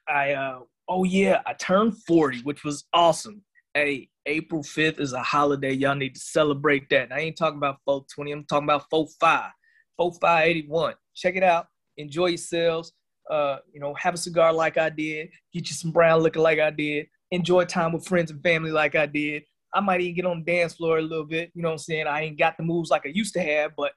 I 0.08 0.34
uh, 0.34 0.60
oh 0.88 1.04
yeah, 1.04 1.42
I 1.46 1.54
turned 1.54 1.98
40, 2.04 2.42
which 2.42 2.64
was 2.64 2.86
awesome. 2.94 3.44
Hey, 3.74 4.10
April 4.26 4.64
5th 4.64 5.00
is 5.00 5.14
a 5.14 5.22
holiday. 5.22 5.72
Y'all 5.72 5.96
need 5.96 6.16
to 6.16 6.22
celebrate 6.22 6.90
that. 6.90 7.12
I 7.12 7.20
ain't 7.20 7.38
talking 7.38 7.58
about 7.58 7.78
420. 7.86 8.32
I'm 8.32 8.44
talking 8.46 8.66
about 8.66 8.90
45. 8.90 9.52
4581. 9.98 10.94
Check 11.16 11.36
it 11.36 11.44
out. 11.44 11.68
Enjoy 11.98 12.28
yourselves. 12.28 12.94
Uh, 13.30 13.58
you 13.74 13.80
know, 13.80 13.94
have 13.96 14.14
a 14.14 14.18
cigar 14.18 14.54
like 14.54 14.78
I 14.78 14.90
did. 14.90 15.30
Get 15.54 15.70
you 15.70 15.76
some 15.76 15.92
brown 15.92 16.24
liquor 16.24 16.40
like 16.40 16.60
I 16.60 16.70
did. 16.70 17.08
Enjoy 17.32 17.66
time 17.66 17.92
with 17.94 18.08
friends 18.08 18.32
and 18.32 18.42
family 18.42 18.72
like 18.72 18.96
I 18.96 19.06
did. 19.06 19.44
I 19.74 19.82
might 19.82 20.02
even 20.02 20.16
get 20.16 20.26
on 20.26 20.44
the 20.44 20.52
dance 20.52 20.76
floor 20.76 20.98
a 20.98 21.02
little 21.02 21.26
bit. 21.26 21.52
You 21.54 21.62
know 21.62 21.70
what 21.70 21.74
I'm 21.74 21.80
saying? 21.80 22.08
I 22.08 22.22
ain't 22.22 22.40
got 22.40 22.58
the 22.58 22.64
moves 22.64 22.90
like 22.90 23.06
I 23.06 23.10
used 23.10 23.34
to 23.34 23.42
have, 23.42 23.72
but 23.76 23.92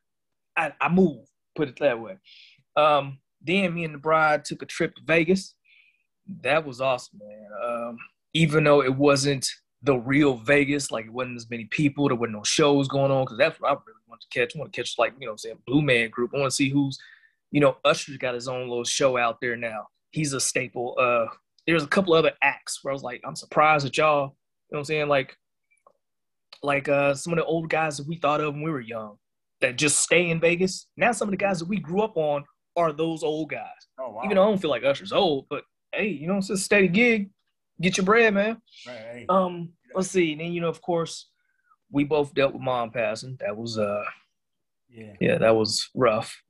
I, 0.56 0.72
I 0.80 0.88
move. 0.88 1.26
Put 1.54 1.68
it 1.68 1.78
that 1.80 2.00
way. 2.00 2.16
Um, 2.76 3.18
then 3.42 3.74
me 3.74 3.84
and 3.84 3.94
the 3.94 3.98
bride 3.98 4.44
took 4.44 4.62
a 4.62 4.66
trip 4.66 4.94
to 4.96 5.02
Vegas. 5.04 5.54
That 6.42 6.64
was 6.66 6.80
awesome, 6.80 7.18
man. 7.18 7.48
Um, 7.64 7.98
even 8.34 8.64
though 8.64 8.82
it 8.82 8.94
wasn't 8.94 9.48
the 9.82 9.96
real 9.96 10.36
Vegas, 10.36 10.90
like 10.90 11.06
it 11.06 11.12
wasn't 11.12 11.36
as 11.36 11.50
many 11.50 11.64
people, 11.64 12.08
there 12.08 12.16
wasn't 12.16 12.36
no 12.36 12.44
shows 12.44 12.86
going 12.86 13.10
on, 13.10 13.24
because 13.24 13.38
that's 13.38 13.60
what 13.60 13.68
I 13.68 13.72
really 13.72 14.02
want 14.08 14.20
to 14.20 14.28
catch. 14.28 14.54
I 14.54 14.58
want 14.58 14.72
to 14.72 14.76
catch 14.80 14.98
like, 14.98 15.14
you 15.18 15.26
know 15.26 15.32
I'm 15.32 15.38
saying, 15.38 15.58
Blue 15.66 15.82
Man 15.82 16.10
Group. 16.10 16.32
I 16.34 16.38
want 16.38 16.50
to 16.50 16.54
see 16.54 16.68
who's, 16.68 16.98
you 17.50 17.60
know, 17.60 17.78
Usher's 17.84 18.18
got 18.18 18.34
his 18.34 18.46
own 18.46 18.68
little 18.68 18.84
show 18.84 19.16
out 19.16 19.40
there 19.40 19.56
now. 19.56 19.88
He's 20.10 20.32
a 20.32 20.40
staple. 20.40 20.96
Uh 21.00 21.26
there's 21.66 21.82
a 21.84 21.88
couple 21.88 22.14
other 22.14 22.32
acts 22.42 22.82
where 22.82 22.90
I 22.90 22.94
was 22.94 23.02
like, 23.02 23.20
I'm 23.24 23.36
surprised 23.36 23.86
at 23.86 23.96
y'all, 23.96 24.22
you 24.22 24.26
know 24.26 24.32
what 24.70 24.78
I'm 24.78 24.84
saying? 24.84 25.08
Like 25.08 25.36
like 26.62 26.88
uh 26.88 27.14
some 27.14 27.33
of 27.33 27.38
the 27.38 27.45
old 27.45 27.71
guys 27.71 27.97
that 27.97 28.07
we 28.07 28.17
thought 28.17 28.40
of 28.40 28.55
when 28.55 28.62
we 28.62 28.71
were 28.71 28.81
young 28.81 29.17
that 29.61 29.76
just 29.76 29.99
stay 29.99 30.31
in 30.31 30.40
Vegas. 30.40 30.87
Now 30.97 31.12
some 31.12 31.29
of 31.29 31.33
the 31.33 31.37
guys 31.37 31.59
that 31.59 31.69
we 31.69 31.79
grew 31.79 32.02
up 32.02 32.17
on 32.17 32.45
are 32.76 32.93
those 32.93 33.23
old 33.23 33.50
guys. 33.50 33.69
Oh, 33.99 34.11
wow. 34.11 34.23
Even 34.25 34.37
though 34.37 34.45
I 34.45 34.47
don't 34.47 34.59
feel 34.61 34.71
like 34.71 34.85
Usher's 34.85 35.12
old, 35.12 35.47
but 35.50 35.64
hey, 35.93 36.09
you 36.09 36.26
know, 36.26 36.38
it's 36.38 36.50
a 36.50 36.57
steady 36.57 36.88
gig. 36.88 37.31
Get 37.81 37.97
your 37.97 38.05
bread, 38.05 38.35
man. 38.35 38.61
Right. 38.87 39.26
Um, 39.29 39.71
let's 39.95 40.11
see. 40.11 40.33
And 40.33 40.40
then 40.40 40.52
you 40.52 40.61
know, 40.61 40.69
of 40.69 40.83
course, 40.83 41.31
we 41.90 42.05
both 42.05 42.35
dealt 42.35 42.52
with 42.52 42.62
mom 42.62 42.90
passing. 42.90 43.37
That 43.40 43.57
was 43.57 43.79
uh 43.79 44.05
yeah, 44.88 45.12
yeah, 45.21 45.38
that 45.38 45.57
was 45.57 45.88
rough. 45.95 46.43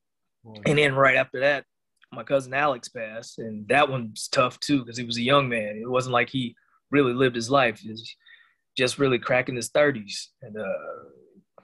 Boy. 0.44 0.60
And 0.66 0.78
then 0.78 0.94
right 0.94 1.16
after 1.16 1.40
that, 1.40 1.64
my 2.12 2.22
cousin 2.24 2.54
Alex 2.54 2.88
passed, 2.88 3.38
and 3.38 3.68
that 3.68 3.88
one's 3.88 4.28
tough 4.28 4.58
too 4.60 4.80
because 4.80 4.96
he 4.96 5.04
was 5.04 5.16
a 5.16 5.22
young 5.22 5.48
man. 5.48 5.78
It 5.80 5.88
wasn't 5.88 6.14
like 6.14 6.30
he 6.30 6.56
really 6.90 7.12
lived 7.12 7.36
his 7.36 7.50
life. 7.50 7.80
Just 8.80 8.98
really 8.98 9.18
cracking 9.18 9.56
his 9.56 9.68
thirties. 9.68 10.30
And 10.42 10.56
uh, 10.56 11.62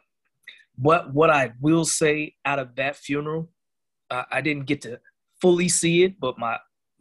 what 0.76 1.12
what 1.12 1.30
I 1.30 1.52
will 1.60 1.84
say 1.84 2.36
out 2.44 2.58
of 2.58 2.76
that 2.76 2.96
funeral 2.96 3.48
uh, 4.10 4.24
I 4.30 4.40
didn't 4.40 4.66
get 4.66 4.82
to 4.82 5.00
fully 5.40 5.68
see 5.68 6.04
it, 6.04 6.18
but 6.20 6.38
my 6.38 6.58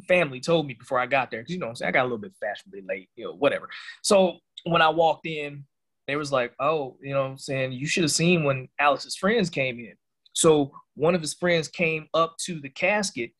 family 0.07 0.39
told 0.39 0.67
me 0.67 0.73
before 0.73 0.99
I 0.99 1.05
got 1.05 1.31
there, 1.31 1.41
because 1.41 1.53
you 1.53 1.59
know 1.59 1.67
I'm 1.67 1.75
saying, 1.75 1.89
I 1.89 1.91
got 1.91 2.03
a 2.03 2.09
little 2.09 2.17
bit 2.17 2.33
fashionably 2.39 2.81
late, 2.87 3.09
you 3.15 3.25
know, 3.25 3.33
whatever. 3.33 3.69
So 4.03 4.37
when 4.65 4.81
I 4.81 4.89
walked 4.89 5.25
in, 5.25 5.65
they 6.07 6.15
was 6.15 6.31
like, 6.31 6.53
oh, 6.59 6.97
you 7.01 7.13
know 7.13 7.23
I'm 7.23 7.37
saying, 7.37 7.73
you 7.73 7.87
should 7.87 8.03
have 8.03 8.11
seen 8.11 8.43
when 8.43 8.67
Alex's 8.79 9.15
friends 9.15 9.49
came 9.49 9.79
in. 9.79 9.93
So 10.33 10.71
one 10.95 11.15
of 11.15 11.21
his 11.21 11.33
friends 11.33 11.67
came 11.67 12.07
up 12.13 12.35
to 12.45 12.59
the 12.59 12.69
casket 12.69 13.31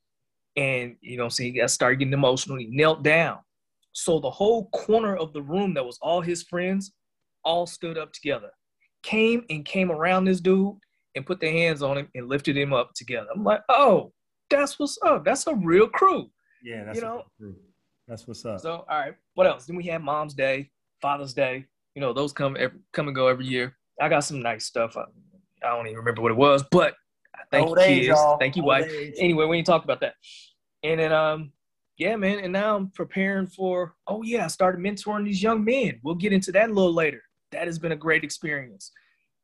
and, 0.56 0.96
you 1.02 1.18
know 1.18 1.26
I'm 1.26 1.30
saying, 1.30 1.56
he 1.56 1.68
started 1.68 2.00
getting 2.00 2.14
emotional. 2.14 2.58
He 2.58 2.68
knelt 2.68 3.04
down. 3.04 3.40
So 3.98 4.20
the 4.20 4.30
whole 4.30 4.68
corner 4.72 5.16
of 5.16 5.32
the 5.32 5.42
room 5.42 5.74
that 5.76 5.86
was 5.86 5.98
all 6.02 6.20
his 6.20 6.44
friends 6.44 6.92
all 7.46 7.66
stood 7.66 7.98
up 7.98 8.12
together, 8.12 8.50
came 9.04 9.46
and 9.50 9.64
came 9.64 9.90
around 9.90 10.26
this 10.26 10.42
dude 10.42 10.76
and 11.16 11.26
put 11.26 11.40
their 11.40 11.54
hands 11.54 11.82
on 11.82 12.00
him 12.00 12.10
and 12.14 12.28
lifted 12.28 12.58
him 12.58 12.74
up 12.74 12.92
together. 12.94 13.28
I'm 13.34 13.46
like, 13.46 13.62
oh, 13.70 14.12
that's 14.50 14.78
what's 14.78 15.00
up. 15.06 15.24
That's 15.24 15.48
a 15.48 15.56
real 15.56 15.88
crew. 15.88 16.30
Yeah, 16.62 16.84
that's 16.84 16.98
you 16.98 17.06
know. 17.06 17.24
That's 18.06 18.28
what's 18.28 18.44
up. 18.44 18.60
So, 18.60 18.86
all 18.90 19.00
right, 19.00 19.16
what 19.36 19.48
else? 19.48 19.66
Then 19.66 19.78
we 19.78 19.86
had 19.86 20.04
Mom's 20.04 20.34
Day, 20.34 20.70
Father's 21.02 21.34
Day. 21.34 21.66
You 21.96 22.02
know, 22.02 22.12
those 22.12 22.34
come 22.34 22.58
every, 22.60 22.80
come 22.92 23.08
and 23.08 23.16
go 23.16 23.28
every 23.28 23.46
year. 23.46 23.78
I 24.02 24.10
got 24.10 24.26
some 24.26 24.42
nice 24.42 24.66
stuff. 24.66 24.98
I, 24.98 25.04
I 25.66 25.70
don't 25.74 25.88
even 25.88 26.00
remember 26.00 26.22
what 26.22 26.32
it 26.34 26.38
was, 26.38 26.66
but 26.70 26.96
thank 27.50 27.66
Old 27.66 27.78
you, 27.78 27.84
age, 27.86 27.96
kids. 28.00 28.08
Y'all. 28.10 28.38
Thank 28.40 28.58
you, 28.58 28.64
Old 28.64 28.68
wife. 28.68 28.92
Age. 28.92 29.14
Anyway, 29.20 29.46
we 29.46 29.58
ain't 29.58 29.66
talk 29.66 29.86
about 29.86 30.02
that. 30.02 30.16
And 30.84 31.00
then, 31.00 31.14
um, 31.14 31.54
yeah, 31.98 32.16
man. 32.16 32.40
And 32.40 32.54
now 32.54 32.76
I'm 32.76 32.90
preparing 32.90 33.48
for. 33.48 33.96
Oh 34.08 34.24
yeah, 34.24 34.46
I 34.46 34.48
started 34.48 34.82
mentoring 34.82 35.26
these 35.26 35.42
young 35.42 35.64
men. 35.64 36.00
We'll 36.04 36.16
get 36.16 36.34
into 36.34 36.52
that 36.54 36.70
a 36.70 36.74
little 36.74 36.94
later. 36.94 37.22
That 37.52 37.68
has 37.68 37.80
been 37.80 37.94
a 37.94 37.98
great 37.98 38.24
experience 38.24 38.92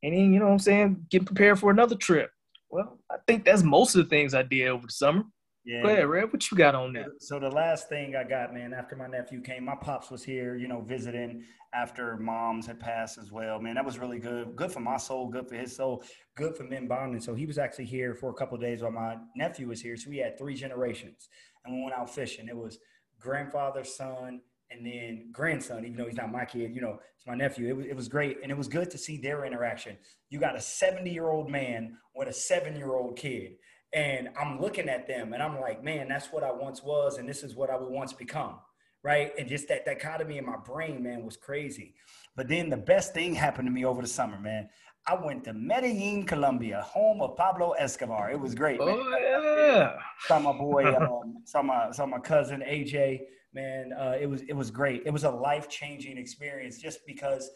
and 0.03 0.13
then 0.13 0.33
you 0.33 0.39
know 0.39 0.45
what 0.45 0.53
I'm 0.53 0.59
saying, 0.59 1.05
get 1.09 1.25
prepared 1.25 1.59
for 1.59 1.71
another 1.71 1.95
trip. 1.95 2.31
Well, 2.69 2.99
I 3.11 3.17
think 3.27 3.45
that's 3.45 3.63
most 3.63 3.95
of 3.95 4.03
the 4.03 4.09
things 4.09 4.33
I 4.33 4.43
did 4.43 4.67
over 4.67 4.87
the 4.87 4.93
summer. 4.93 5.23
Yeah. 5.63 5.83
Go 5.83 5.89
ahead, 5.89 6.07
Rev. 6.07 6.33
What 6.33 6.49
you 6.49 6.57
got 6.57 6.73
on 6.73 6.93
that? 6.93 7.07
So 7.19 7.39
the 7.39 7.49
last 7.49 7.87
thing 7.87 8.15
I 8.15 8.23
got, 8.23 8.53
man, 8.53 8.73
after 8.73 8.95
my 8.95 9.07
nephew 9.07 9.41
came, 9.41 9.65
my 9.65 9.75
pops 9.75 10.09
was 10.09 10.23
here, 10.23 10.55
you 10.55 10.67
know, 10.67 10.81
visiting 10.81 11.43
after 11.73 12.17
moms 12.17 12.65
had 12.65 12.79
passed 12.79 13.17
as 13.17 13.31
well. 13.31 13.59
Man, 13.59 13.75
that 13.75 13.85
was 13.85 13.99
really 13.99 14.19
good. 14.19 14.55
Good 14.55 14.71
for 14.71 14.79
my 14.79 14.97
soul, 14.97 15.29
good 15.29 15.47
for 15.47 15.55
his 15.55 15.75
soul, 15.75 16.03
good 16.35 16.55
for 16.57 16.63
men 16.63 16.87
bonding. 16.87 17.21
So 17.21 17.35
he 17.35 17.45
was 17.45 17.57
actually 17.57 17.85
here 17.85 18.15
for 18.15 18.29
a 18.31 18.33
couple 18.33 18.57
days 18.57 18.81
while 18.81 18.91
my 18.91 19.17
nephew 19.35 19.67
was 19.67 19.81
here. 19.81 19.95
So 19.95 20.09
we 20.09 20.17
had 20.17 20.37
three 20.37 20.55
generations. 20.55 21.29
And 21.63 21.75
we 21.75 21.83
went 21.83 21.95
out 21.95 22.13
fishing. 22.13 22.47
It 22.49 22.57
was 22.57 22.79
grandfather, 23.19 23.83
son, 23.83 24.41
and 24.71 24.85
then 24.85 25.29
grandson, 25.31 25.85
even 25.85 25.97
though 25.97 26.07
he's 26.07 26.17
not 26.17 26.31
my 26.31 26.45
kid, 26.45 26.73
you 26.73 26.81
know, 26.81 26.97
it's 27.15 27.27
my 27.27 27.35
nephew. 27.35 27.67
It 27.67 27.75
was, 27.75 27.85
it 27.85 27.95
was 27.95 28.07
great. 28.07 28.37
And 28.41 28.51
it 28.51 28.57
was 28.57 28.67
good 28.67 28.89
to 28.89 28.97
see 28.97 29.17
their 29.17 29.45
interaction. 29.45 29.97
You 30.29 30.39
got 30.39 30.55
a 30.55 30.61
70 30.61 31.09
year 31.11 31.29
old 31.29 31.49
man 31.51 31.97
with 32.15 32.29
a 32.29 32.33
seven 32.33 32.75
year 32.75 32.95
old 32.95 33.17
kid. 33.17 33.53
And 33.93 34.29
I'm 34.39 34.59
looking 34.61 34.87
at 34.87 35.07
them 35.07 35.33
and 35.33 35.43
I'm 35.43 35.59
like, 35.59 35.83
man, 35.83 36.07
that's 36.07 36.27
what 36.27 36.43
I 36.43 36.51
once 36.51 36.81
was. 36.83 37.17
And 37.17 37.27
this 37.27 37.43
is 37.43 37.55
what 37.55 37.69
I 37.69 37.77
would 37.77 37.89
once 37.89 38.13
become. 38.13 38.59
Right. 39.03 39.31
And 39.37 39.49
just 39.49 39.67
that 39.69 39.85
dichotomy 39.85 40.37
in 40.37 40.45
my 40.45 40.57
brain, 40.57 41.01
man, 41.01 41.25
was 41.25 41.35
crazy. 41.35 41.95
But 42.35 42.47
then 42.47 42.69
the 42.69 42.77
best 42.77 43.13
thing 43.13 43.33
happened 43.33 43.67
to 43.67 43.71
me 43.71 43.83
over 43.83 44.01
the 44.01 44.07
summer, 44.07 44.39
man. 44.39 44.69
I 45.07 45.15
went 45.15 45.43
to 45.45 45.53
Medellin, 45.53 46.25
Colombia, 46.25 46.81
home 46.87 47.21
of 47.21 47.35
Pablo 47.35 47.71
Escobar. 47.71 48.31
It 48.31 48.39
was 48.39 48.53
great. 48.53 48.79
Man. 48.79 48.89
Oh, 48.89 49.17
yeah. 49.17 49.93
Saw 50.27 50.39
my 50.39 50.53
boy, 50.53 50.95
um, 50.95 51.37
saw 51.43 51.63
my 51.63 51.91
saw 51.91 52.05
my 52.05 52.19
cousin 52.19 52.61
AJ 52.61 53.21
man, 53.53 53.91
uh, 53.93 54.15
it 54.19 54.29
was 54.29 54.41
it 54.43 54.53
was 54.53 54.71
great. 54.71 55.03
It 55.05 55.11
was 55.11 55.23
a 55.23 55.31
life 55.31 55.69
changing 55.69 56.17
experience 56.17 56.77
just 56.77 56.99
because, 57.05 57.49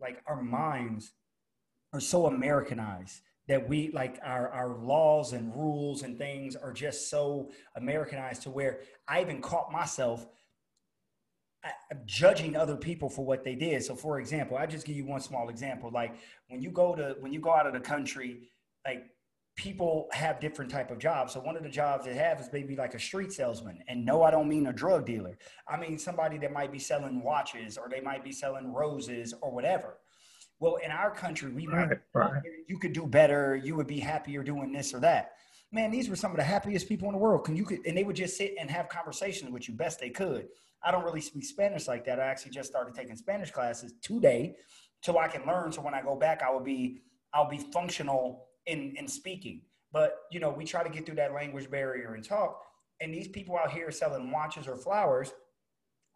like, 0.00 0.22
our 0.26 0.42
minds 0.42 1.12
are 1.92 2.00
so 2.00 2.26
Americanized 2.26 3.20
that 3.48 3.68
we 3.68 3.90
like 3.92 4.18
our 4.24 4.48
our 4.50 4.76
laws 4.76 5.32
and 5.32 5.54
rules 5.54 6.02
and 6.02 6.18
things 6.18 6.56
are 6.56 6.72
just 6.72 7.10
so 7.10 7.50
Americanized 7.76 8.42
to 8.42 8.50
where 8.50 8.80
I 9.06 9.20
even 9.20 9.40
caught 9.40 9.70
myself 9.70 10.26
uh, 11.64 11.68
judging 12.04 12.56
other 12.56 12.76
people 12.76 13.08
for 13.08 13.24
what 13.24 13.44
they 13.44 13.54
did. 13.54 13.84
So, 13.84 13.94
for 13.94 14.20
example, 14.20 14.56
I 14.56 14.66
just 14.66 14.86
give 14.86 14.96
you 14.96 15.04
one 15.04 15.20
small 15.20 15.48
example. 15.48 15.90
Like 15.92 16.16
when 16.48 16.60
you 16.60 16.70
go 16.70 16.94
to 16.94 17.16
when 17.20 17.32
you 17.32 17.40
go 17.40 17.52
out 17.52 17.66
of 17.66 17.72
the 17.72 17.80
country, 17.80 18.48
like 18.86 19.06
people 19.56 20.06
have 20.12 20.38
different 20.38 20.70
type 20.70 20.90
of 20.90 20.98
jobs. 20.98 21.32
So 21.32 21.40
one 21.40 21.56
of 21.56 21.62
the 21.62 21.68
jobs 21.68 22.04
they 22.04 22.14
have 22.14 22.40
is 22.40 22.48
maybe 22.52 22.76
like 22.76 22.94
a 22.94 23.00
street 23.00 23.32
salesman. 23.32 23.82
And 23.88 24.04
no, 24.04 24.22
I 24.22 24.30
don't 24.30 24.48
mean 24.48 24.66
a 24.66 24.72
drug 24.72 25.06
dealer. 25.06 25.38
I 25.66 25.78
mean 25.78 25.98
somebody 25.98 26.36
that 26.38 26.52
might 26.52 26.70
be 26.70 26.78
selling 26.78 27.22
watches 27.22 27.78
or 27.78 27.88
they 27.90 28.00
might 28.00 28.22
be 28.22 28.32
selling 28.32 28.72
roses 28.72 29.34
or 29.40 29.50
whatever. 29.50 29.96
Well, 30.58 30.76
in 30.76 30.90
our 30.90 31.10
country, 31.10 31.52
we 31.52 31.66
right, 31.66 31.88
might 31.88 31.98
right. 32.14 32.42
you 32.66 32.78
could 32.78 32.92
do 32.92 33.06
better. 33.06 33.56
You 33.56 33.76
would 33.76 33.86
be 33.86 34.00
happier 34.00 34.42
doing 34.42 34.72
this 34.72 34.94
or 34.94 35.00
that. 35.00 35.32
Man, 35.72 35.90
these 35.90 36.08
were 36.08 36.16
some 36.16 36.30
of 36.30 36.38
the 36.38 36.42
happiest 36.42 36.88
people 36.88 37.08
in 37.08 37.12
the 37.12 37.18
world. 37.18 37.44
Can 37.44 37.56
you 37.56 37.64
could 37.64 37.80
and 37.86 37.96
they 37.96 38.04
would 38.04 38.16
just 38.16 38.36
sit 38.36 38.54
and 38.58 38.70
have 38.70 38.88
conversations 38.88 39.50
with 39.50 39.68
you 39.68 39.74
best 39.74 40.00
they 40.00 40.10
could. 40.10 40.48
I 40.82 40.90
don't 40.90 41.04
really 41.04 41.20
speak 41.20 41.44
Spanish 41.44 41.88
like 41.88 42.04
that. 42.06 42.20
I 42.20 42.24
actually 42.24 42.52
just 42.52 42.70
started 42.70 42.94
taking 42.94 43.16
Spanish 43.16 43.50
classes 43.50 43.92
today 44.00 44.56
so 45.02 45.18
I 45.18 45.28
can 45.28 45.44
learn. 45.46 45.72
So 45.72 45.82
when 45.82 45.94
I 45.94 46.02
go 46.02 46.16
back, 46.16 46.42
I 46.42 46.50
will 46.50 46.60
be 46.60 47.02
I'll 47.34 47.50
be 47.50 47.58
functional 47.58 48.46
in 48.66 48.94
in 48.96 49.06
speaking. 49.08 49.62
But 49.92 50.20
you 50.30 50.40
know, 50.40 50.50
we 50.50 50.64
try 50.64 50.82
to 50.82 50.88
get 50.88 51.04
through 51.04 51.16
that 51.16 51.34
language 51.34 51.70
barrier 51.70 52.14
and 52.14 52.24
talk. 52.24 52.62
And 53.00 53.12
these 53.12 53.28
people 53.28 53.58
out 53.58 53.72
here 53.72 53.90
selling 53.90 54.30
watches 54.30 54.66
or 54.66 54.76
flowers 54.76 55.32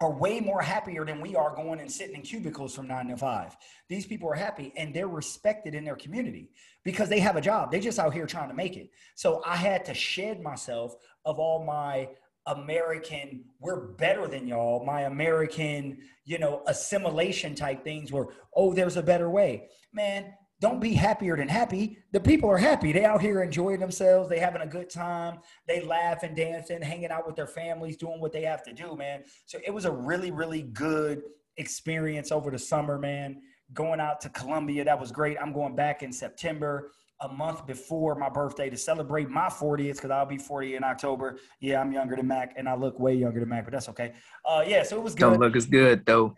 are 0.00 0.10
way 0.10 0.40
more 0.40 0.62
happier 0.62 1.04
than 1.04 1.20
we 1.20 1.36
are 1.36 1.54
going 1.54 1.80
and 1.80 1.90
sitting 1.90 2.16
in 2.16 2.22
cubicles 2.22 2.74
from 2.74 2.88
nine 2.88 3.08
to 3.08 3.16
five. 3.16 3.54
These 3.88 4.06
people 4.06 4.30
are 4.30 4.34
happy 4.34 4.72
and 4.76 4.94
they're 4.94 5.08
respected 5.08 5.74
in 5.74 5.84
their 5.84 5.96
community 5.96 6.50
because 6.84 7.10
they 7.10 7.20
have 7.20 7.36
a 7.36 7.40
job. 7.40 7.70
They're 7.70 7.80
just 7.80 7.98
out 7.98 8.14
here 8.14 8.26
trying 8.26 8.48
to 8.48 8.54
make 8.54 8.76
it. 8.76 8.90
So 9.14 9.42
I 9.44 9.56
had 9.56 9.84
to 9.86 9.94
shed 9.94 10.42
myself 10.42 10.94
of 11.26 11.38
all 11.38 11.64
my 11.64 12.08
American, 12.46 13.44
we're 13.58 13.88
better 13.92 14.26
than 14.26 14.48
y'all, 14.48 14.84
my 14.84 15.02
American, 15.02 15.98
you 16.24 16.38
know, 16.38 16.62
assimilation 16.66 17.54
type 17.54 17.84
things 17.84 18.10
where, 18.10 18.28
oh, 18.56 18.72
there's 18.72 18.96
a 18.96 19.02
better 19.02 19.28
way. 19.28 19.68
Man, 19.92 20.32
don't 20.60 20.80
be 20.80 20.92
happier 20.92 21.36
than 21.36 21.48
happy. 21.48 21.98
The 22.12 22.20
people 22.20 22.50
are 22.50 22.58
happy. 22.58 22.92
They 22.92 23.04
out 23.04 23.22
here 23.22 23.42
enjoying 23.42 23.80
themselves. 23.80 24.28
They 24.28 24.38
having 24.38 24.60
a 24.60 24.66
good 24.66 24.90
time. 24.90 25.38
They 25.66 25.80
laugh 25.80 26.22
and 26.22 26.36
dancing, 26.36 26.82
hanging 26.82 27.10
out 27.10 27.26
with 27.26 27.34
their 27.34 27.46
families, 27.46 27.96
doing 27.96 28.20
what 28.20 28.32
they 28.32 28.42
have 28.42 28.62
to 28.64 28.72
do, 28.72 28.94
man. 28.94 29.22
So 29.46 29.58
it 29.66 29.70
was 29.70 29.86
a 29.86 29.90
really, 29.90 30.30
really 30.30 30.62
good 30.62 31.22
experience 31.56 32.30
over 32.30 32.50
the 32.50 32.58
summer, 32.58 32.98
man. 32.98 33.40
Going 33.72 34.00
out 34.00 34.20
to 34.22 34.28
Colombia, 34.28 34.84
that 34.84 35.00
was 35.00 35.12
great. 35.12 35.38
I'm 35.40 35.52
going 35.52 35.74
back 35.74 36.02
in 36.02 36.12
September 36.12 36.90
a 37.22 37.28
month 37.28 37.66
before 37.66 38.14
my 38.14 38.28
birthday 38.28 38.68
to 38.68 38.76
celebrate 38.76 39.28
my 39.28 39.46
40th 39.46 39.96
because 39.96 40.10
I'll 40.10 40.26
be 40.26 40.38
40 40.38 40.76
in 40.76 40.84
October. 40.84 41.38
Yeah, 41.60 41.80
I'm 41.80 41.92
younger 41.92 42.16
than 42.16 42.26
Mac, 42.26 42.54
and 42.56 42.68
I 42.68 42.74
look 42.74 42.98
way 42.98 43.14
younger 43.14 43.40
than 43.40 43.48
Mac, 43.48 43.64
but 43.64 43.72
that's 43.72 43.88
okay. 43.90 44.12
Uh, 44.44 44.64
yeah, 44.66 44.82
so 44.82 44.96
it 44.96 45.02
was 45.02 45.14
good. 45.14 45.20
Don't 45.20 45.40
look 45.40 45.56
as 45.56 45.66
good 45.66 46.04
though. 46.04 46.34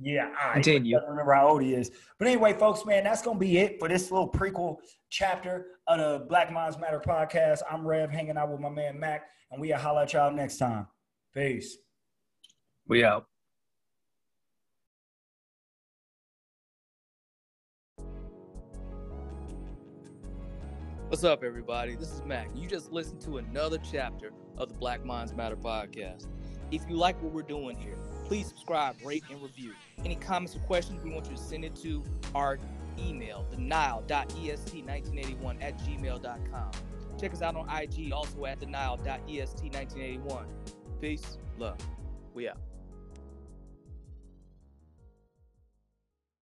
Yeah, 0.00 0.30
I 0.40 0.54
continue. 0.54 0.98
don't 0.98 1.08
remember 1.08 1.32
how 1.34 1.48
old 1.48 1.62
he 1.62 1.74
is. 1.74 1.90
But 2.18 2.26
anyway, 2.28 2.52
folks, 2.54 2.84
man, 2.84 3.04
that's 3.04 3.22
gonna 3.22 3.38
be 3.38 3.58
it 3.58 3.78
for 3.78 3.88
this 3.88 4.10
little 4.10 4.28
prequel 4.28 4.78
chapter 5.08 5.66
of 5.86 5.98
the 5.98 6.26
Black 6.26 6.52
Minds 6.52 6.78
Matter 6.78 7.00
podcast. 7.00 7.60
I'm 7.70 7.86
Rev, 7.86 8.10
hanging 8.10 8.36
out 8.36 8.50
with 8.50 8.60
my 8.60 8.70
man 8.70 8.98
Mac, 8.98 9.28
and 9.50 9.60
we'll 9.60 9.76
holler 9.76 10.02
at 10.02 10.12
y'all 10.12 10.32
next 10.32 10.58
time. 10.58 10.88
Peace. 11.32 11.76
We 12.88 13.04
out. 13.04 13.26
What's 21.08 21.22
up, 21.22 21.44
everybody? 21.44 21.94
This 21.94 22.10
is 22.10 22.22
Mac. 22.24 22.48
You 22.56 22.66
just 22.66 22.90
listened 22.90 23.20
to 23.20 23.38
another 23.38 23.78
chapter 23.78 24.32
of 24.58 24.70
the 24.70 24.74
Black 24.74 25.04
Minds 25.04 25.32
Matter 25.32 25.56
podcast. 25.56 26.26
If 26.72 26.82
you 26.88 26.96
like 26.96 27.22
what 27.22 27.32
we're 27.32 27.42
doing 27.42 27.78
here, 27.78 27.96
please 28.24 28.48
subscribe, 28.48 28.96
rate, 29.04 29.22
and 29.30 29.40
review. 29.42 29.72
Any 30.04 30.16
comments 30.16 30.56
or 30.56 30.60
questions, 30.60 31.04
we 31.04 31.10
want 31.10 31.30
you 31.30 31.36
to 31.36 31.42
send 31.42 31.64
it 31.64 31.76
to 31.76 32.02
our 32.34 32.58
email, 32.98 33.46
thenile.est1981 33.52 35.62
at 35.62 35.78
gmail.com. 35.78 36.70
Check 37.20 37.32
us 37.32 37.42
out 37.42 37.54
on 37.56 37.68
IG, 37.70 38.12
also 38.12 38.44
at 38.46 38.58
thenile.est1981. 38.60 40.46
Peace, 41.00 41.38
love. 41.58 41.78
We 42.34 42.48
out. 42.48 42.58